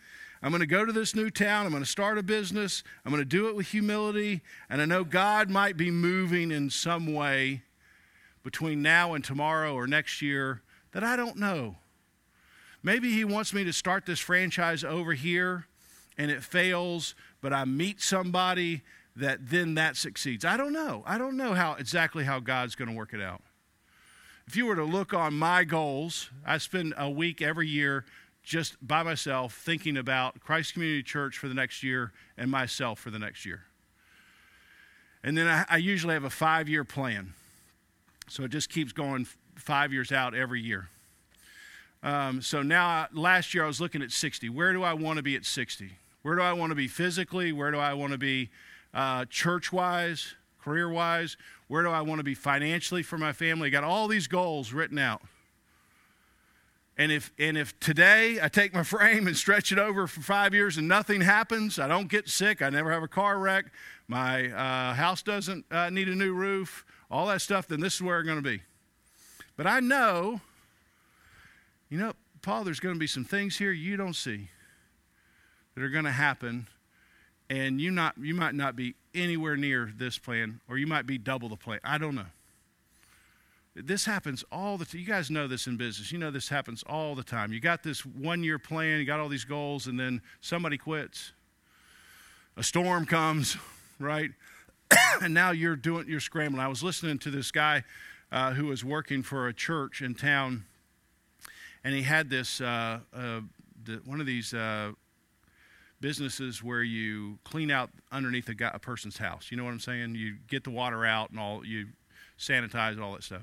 I'm 0.41 0.53
going 0.53 0.61
to 0.61 0.67
go 0.69 0.85
to 0.85 0.93
this 0.93 1.17
new 1.17 1.31
town. 1.31 1.67
I'm 1.67 1.73
going 1.73 1.83
to 1.83 1.91
start 1.91 2.17
a 2.17 2.23
business. 2.23 2.85
I'm 3.05 3.11
going 3.11 3.23
to 3.23 3.29
do 3.29 3.49
it 3.49 3.57
with 3.57 3.67
humility. 3.67 4.41
And 4.71 4.81
I 4.81 4.85
know 4.85 5.03
God 5.03 5.51
might 5.51 5.77
be 5.77 5.91
moving 5.91 6.53
in 6.53 6.71
some 6.71 7.13
way 7.13 7.63
between 8.49 8.81
now 8.81 9.13
and 9.13 9.23
tomorrow 9.23 9.75
or 9.75 9.87
next 9.87 10.23
year 10.23 10.63
that 10.93 11.05
I 11.05 11.17
don't 11.17 11.37
know. 11.37 11.77
Maybe 12.83 13.13
He 13.13 13.23
wants 13.23 13.53
me 13.53 13.63
to 13.65 13.75
start 13.75 14.07
this 14.07 14.21
franchise 14.21 14.83
over 14.83 15.13
here 15.13 15.67
and 16.17 16.31
it 16.31 16.43
fails, 16.43 17.15
but 17.43 17.53
I 17.53 17.67
meet 17.67 18.01
somebody 18.01 18.81
that 19.15 19.51
then 19.51 19.75
that 19.75 19.99
succeeds. 19.99 20.47
I 20.47 20.57
don't 20.57 20.73
know. 20.73 21.03
I 21.05 21.19
don't 21.19 21.37
know 21.37 21.53
how 21.53 21.75
exactly 21.75 22.25
how 22.25 22.41
God's 22.41 22.75
going 22.75 22.89
to 22.89 22.97
work 22.97 23.13
it 23.13 23.21
out. 23.21 23.43
If 24.47 24.57
you 24.57 24.65
were 24.65 24.77
to 24.77 24.85
look 24.85 25.13
on 25.13 25.35
my 25.35 25.65
goals, 25.65 26.31
I 26.47 26.57
spend 26.57 26.95
a 26.97 27.11
week 27.11 27.43
every 27.43 27.69
year 27.69 28.07
just 28.43 28.77
by 28.81 29.03
myself 29.03 29.53
thinking 29.53 29.99
about 29.99 30.41
Christ 30.41 30.73
Community 30.73 31.03
Church 31.03 31.37
for 31.37 31.49
the 31.49 31.55
next 31.55 31.83
year 31.83 32.13
and 32.39 32.51
myself 32.51 32.99
for 32.99 33.11
the 33.11 33.19
next 33.19 33.45
year. 33.45 33.65
And 35.23 35.37
then 35.37 35.49
I, 35.49 35.67
I 35.69 35.77
usually 35.77 36.15
have 36.15 36.25
a 36.25 36.31
five 36.31 36.67
year 36.67 36.83
plan. 36.83 37.35
So 38.29 38.45
it 38.45 38.51
just 38.51 38.69
keeps 38.71 38.93
going 38.93 39.27
five 39.57 39.93
years 39.93 40.13
out 40.13 40.35
every 40.35 40.61
year. 40.61 40.89
Um, 42.03 42.41
so 42.43 42.63
now, 42.63 43.09
last 43.13 43.55
year 43.55 43.65
I 43.65 43.67
was 43.67 43.81
looking 43.81 44.03
at 44.03 44.13
60. 44.13 44.49
Where 44.51 44.73
do 44.73 44.83
I 44.83 44.93
want 44.93 45.17
to 45.17 45.23
be 45.23 45.35
at 45.35 45.45
60? 45.45 45.91
Where 46.23 46.37
do 46.37 46.43
I 46.43 46.53
want 46.53 46.71
to 46.71 46.77
be 46.77 46.89
physically? 46.89 47.53
Where 47.53 47.71
do 47.71 47.79
I 47.79 47.95
want 47.95 48.13
to 48.13 48.19
be 48.19 48.51
uh, 48.95 49.25
church 49.27 49.73
wise, 49.73 50.35
career 50.63 50.89
wise? 50.89 51.37
Where 51.67 51.83
do 51.83 51.91
I 51.91 52.03
want 52.03 52.19
to 52.19 52.25
be 52.25 52.35
financially 52.35 53.03
for 53.03 53.19
my 53.19 53.33
family? 53.33 53.69
I 53.69 53.71
got 53.71 53.85
all 53.85 54.09
these 54.09 54.27
goals 54.27 54.73
written 54.73 54.99
out. 54.99 55.23
And 56.97 57.13
if, 57.13 57.33
and 57.39 57.57
if 57.57 57.79
today 57.81 58.39
I 58.43 58.49
take 58.49 58.75
my 58.75 58.83
frame 58.85 59.27
and 59.27 59.37
stretch 59.37 59.73
it 59.73 59.79
over 59.79 60.07
for 60.07 60.21
five 60.21 60.53
years 60.53 60.77
and 60.77 60.87
nothing 60.87 61.21
happens, 61.21 61.79
I 61.79 61.89
don't 61.89 62.09
get 62.09 62.29
sick, 62.29 62.61
I 62.61 62.71
never 62.71 62.93
have 62.93 63.03
a 63.03 63.09
car 63.09 63.39
wreck, 63.39 63.67
my 64.07 64.51
uh, 64.51 64.95
house 64.95 65.23
doesn't 65.23 65.65
uh, 65.71 65.91
need 65.91 66.09
a 66.09 66.15
new 66.15 66.33
roof, 66.33 66.85
all 67.11 67.27
that 67.27 67.41
stuff, 67.41 67.67
then 67.67 67.81
this 67.81 67.95
is 67.95 68.03
where 68.03 68.19
I'm 68.19 68.27
going 68.27 68.43
to 68.43 68.43
be. 68.43 68.61
But 69.57 69.67
I 69.67 69.81
know, 69.81 70.41
you 71.89 71.99
know, 71.99 72.13
Paul, 72.43 72.65
there's 72.65 72.81
going 72.81 72.95
to 72.95 72.99
be 72.99 73.07
some 73.07 73.25
things 73.25 73.57
here 73.59 73.73
you 73.73 73.97
don't 73.97 74.15
see 74.15 74.49
that 75.75 75.83
are 75.83 75.89
going 75.89 76.05
to 76.05 76.13
happen 76.13 76.67
and 77.51 77.81
you 77.81 77.91
not 77.91 78.15
you 78.19 78.35
might 78.35 78.55
not 78.55 78.77
be 78.77 78.95
anywhere 79.15 79.57
near 79.57 79.93
this 79.97 80.19
plan 80.19 80.61
or 80.69 80.79
you 80.79 80.87
might 80.87 81.07
be 81.07 81.19
double 81.19 81.49
the 81.49 81.57
plan. 81.57 81.81
I 81.83 81.99
don't 81.99 82.15
know. 82.15 82.27
This 83.75 84.05
happens 84.05 84.45
all 84.51 84.77
the 84.77 84.85
time 84.85 85.01
you 85.01 85.07
guys 85.07 85.31
know 85.31 85.47
this 85.47 85.67
in 85.67 85.77
business. 85.77 86.11
You 86.11 86.19
know 86.19 86.31
this 86.31 86.49
happens 86.49 86.83
all 86.87 87.15
the 87.15 87.23
time. 87.23 87.53
You 87.53 87.61
got 87.61 87.83
this 87.83 88.05
one 88.05 88.43
year 88.43 88.59
plan 88.59 88.99
you 88.99 89.05
got 89.05 89.21
all 89.21 89.29
these 89.29 89.45
goals 89.45 89.87
and 89.87 89.99
then 89.99 90.21
somebody 90.41 90.79
quits. 90.79 91.33
A 92.57 92.63
storm 92.63 93.07
comes 93.07 93.57
right 93.99 94.31
and 95.23 95.35
now 95.35 95.51
you're 95.51 95.77
doing 95.77 96.07
you're 96.09 96.21
scrambling 96.21 96.63
i 96.63 96.69
was 96.69 96.83
listening 96.83 97.19
to 97.19 97.31
this 97.31 97.51
guy 97.51 97.83
uh, 98.31 98.53
who 98.53 98.67
was 98.67 98.85
working 98.85 99.23
for 99.23 99.49
a 99.49 99.55
church 99.55 100.03
in 100.03 100.15
town 100.15 100.65
and 101.85 101.95
he 101.95 102.03
had 102.03 102.29
this 102.29 102.61
uh, 102.61 103.01
uh, 103.15 103.41
the, 103.85 104.01
one 104.05 104.21
of 104.21 104.27
these 104.27 104.53
uh, 104.53 104.93
businesses 106.01 106.63
where 106.63 106.83
you 106.83 107.39
clean 107.45 107.71
out 107.71 107.91
underneath 108.13 108.49
a, 108.49 108.55
guy, 108.55 108.71
a 108.73 108.79
person's 108.79 109.19
house. 109.19 109.49
You 109.51 109.57
know 109.57 109.65
what 109.65 109.71
I'm 109.71 109.81
saying? 109.81 110.15
You 110.15 110.37
get 110.49 110.65
the 110.65 110.71
water 110.71 111.05
out 111.05 111.31
and 111.31 111.41
all, 111.41 111.65
you 111.65 111.87
sanitize 112.39 113.01
all 113.01 113.13
that 113.13 113.23
stuff. 113.23 113.43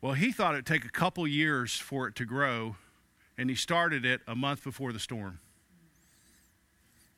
Well, 0.00 0.14
he 0.14 0.32
thought 0.32 0.54
it'd 0.54 0.66
take 0.66 0.84
a 0.84 0.90
couple 0.90 1.26
years 1.26 1.76
for 1.76 2.08
it 2.08 2.16
to 2.16 2.24
grow, 2.24 2.76
and 3.36 3.50
he 3.50 3.56
started 3.56 4.04
it 4.06 4.22
a 4.26 4.34
month 4.34 4.64
before 4.64 4.92
the 4.92 4.98
storm. 4.98 5.40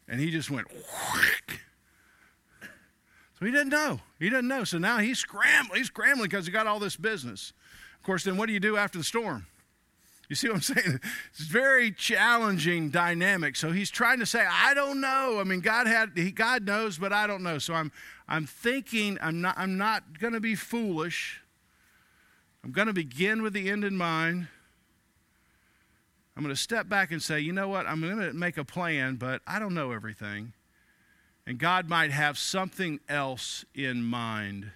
And 0.08 0.20
he 0.20 0.30
just 0.30 0.50
went, 0.50 0.66
Whack. 0.72 1.60
He 3.44 3.50
didn't 3.50 3.70
know. 3.70 4.00
He 4.18 4.28
didn't 4.28 4.48
know. 4.48 4.64
So 4.64 4.78
now 4.78 4.98
he's 4.98 5.18
scrambling. 5.18 5.78
He's 5.78 5.86
scrambling 5.86 6.28
because 6.28 6.46
he 6.46 6.52
got 6.52 6.66
all 6.66 6.78
this 6.78 6.96
business. 6.96 7.52
Of 7.96 8.02
course, 8.02 8.24
then 8.24 8.36
what 8.36 8.46
do 8.46 8.52
you 8.52 8.60
do 8.60 8.76
after 8.76 8.98
the 8.98 9.04
storm? 9.04 9.46
You 10.28 10.36
see 10.36 10.48
what 10.48 10.56
I'm 10.56 10.60
saying? 10.62 11.00
It's 11.30 11.40
very 11.40 11.92
challenging 11.92 12.90
dynamic. 12.90 13.54
So 13.56 13.70
he's 13.70 13.90
trying 13.90 14.18
to 14.20 14.26
say, 14.26 14.46
I 14.48 14.74
don't 14.74 15.00
know. 15.00 15.38
I 15.40 15.44
mean, 15.44 15.60
God 15.60 15.86
had 15.86 16.12
he, 16.14 16.30
God 16.30 16.64
knows, 16.64 16.98
but 16.98 17.12
I 17.12 17.26
don't 17.26 17.42
know. 17.42 17.58
So 17.58 17.74
I'm 17.74 17.92
I'm 18.28 18.46
thinking 18.46 19.18
I'm 19.20 19.40
not 19.40 19.58
I'm 19.58 19.76
not 19.76 20.18
going 20.18 20.32
to 20.32 20.40
be 20.40 20.54
foolish. 20.54 21.42
I'm 22.64 22.72
going 22.72 22.86
to 22.86 22.92
begin 22.92 23.42
with 23.42 23.52
the 23.52 23.68
end 23.68 23.84
in 23.84 23.96
mind. 23.96 24.48
I'm 26.36 26.42
going 26.42 26.54
to 26.54 26.60
step 26.60 26.88
back 26.88 27.10
and 27.10 27.22
say, 27.22 27.40
you 27.40 27.52
know 27.52 27.68
what? 27.68 27.86
I'm 27.86 28.00
going 28.00 28.18
to 28.18 28.32
make 28.32 28.56
a 28.56 28.64
plan, 28.64 29.16
but 29.16 29.42
I 29.46 29.58
don't 29.58 29.74
know 29.74 29.92
everything. 29.92 30.54
And 31.46 31.58
God 31.58 31.88
might 31.88 32.12
have 32.12 32.38
something 32.38 33.00
else 33.08 33.64
in 33.74 34.02
mind 34.02 34.70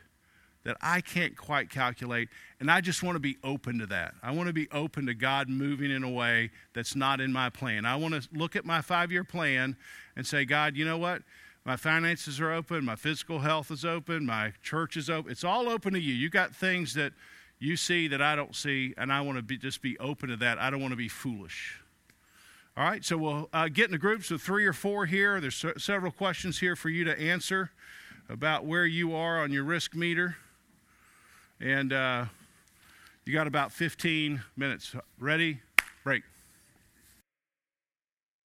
that 0.64 0.76
I 0.82 1.00
can't 1.00 1.36
quite 1.36 1.70
calculate. 1.70 2.28
And 2.58 2.68
I 2.68 2.80
just 2.80 3.00
want 3.00 3.14
to 3.14 3.20
be 3.20 3.36
open 3.44 3.78
to 3.78 3.86
that. 3.86 4.14
I 4.20 4.32
want 4.32 4.48
to 4.48 4.52
be 4.52 4.68
open 4.72 5.06
to 5.06 5.14
God 5.14 5.48
moving 5.48 5.92
in 5.92 6.02
a 6.02 6.10
way 6.10 6.50
that's 6.74 6.96
not 6.96 7.20
in 7.20 7.32
my 7.32 7.50
plan. 7.50 7.86
I 7.86 7.94
want 7.94 8.14
to 8.14 8.28
look 8.32 8.56
at 8.56 8.64
my 8.64 8.80
five 8.80 9.12
year 9.12 9.22
plan 9.22 9.76
and 10.16 10.26
say, 10.26 10.44
God, 10.44 10.76
you 10.76 10.84
know 10.84 10.98
what? 10.98 11.22
My 11.64 11.76
finances 11.76 12.40
are 12.40 12.52
open. 12.52 12.84
My 12.84 12.96
physical 12.96 13.40
health 13.40 13.70
is 13.70 13.84
open. 13.84 14.26
My 14.26 14.52
church 14.60 14.96
is 14.96 15.08
open. 15.08 15.30
It's 15.30 15.44
all 15.44 15.68
open 15.68 15.92
to 15.92 16.00
you. 16.00 16.14
You 16.14 16.30
got 16.30 16.54
things 16.54 16.94
that 16.94 17.12
you 17.60 17.76
see 17.76 18.08
that 18.08 18.20
I 18.20 18.36
don't 18.36 18.54
see, 18.54 18.92
and 18.98 19.12
I 19.12 19.20
want 19.20 19.38
to 19.38 19.42
be, 19.42 19.56
just 19.56 19.82
be 19.82 19.98
open 19.98 20.28
to 20.28 20.36
that. 20.38 20.58
I 20.58 20.70
don't 20.70 20.80
want 20.80 20.92
to 20.92 20.96
be 20.96 21.08
foolish. 21.08 21.80
All 22.78 22.84
right, 22.84 23.02
so 23.02 23.16
we'll 23.16 23.48
uh, 23.54 23.68
get 23.68 23.86
into 23.86 23.96
groups 23.96 24.30
of 24.30 24.42
three 24.42 24.66
or 24.66 24.74
four 24.74 25.06
here. 25.06 25.40
There's 25.40 25.64
several 25.78 26.12
questions 26.12 26.58
here 26.58 26.76
for 26.76 26.90
you 26.90 27.04
to 27.04 27.18
answer 27.18 27.70
about 28.28 28.66
where 28.66 28.84
you 28.84 29.14
are 29.14 29.42
on 29.42 29.50
your 29.50 29.64
risk 29.64 29.94
meter. 29.94 30.36
And 31.58 31.90
uh, 31.90 32.26
you 33.24 33.32
got 33.32 33.46
about 33.46 33.72
15 33.72 34.42
minutes. 34.58 34.94
Ready? 35.18 35.60
Break. 36.04 36.24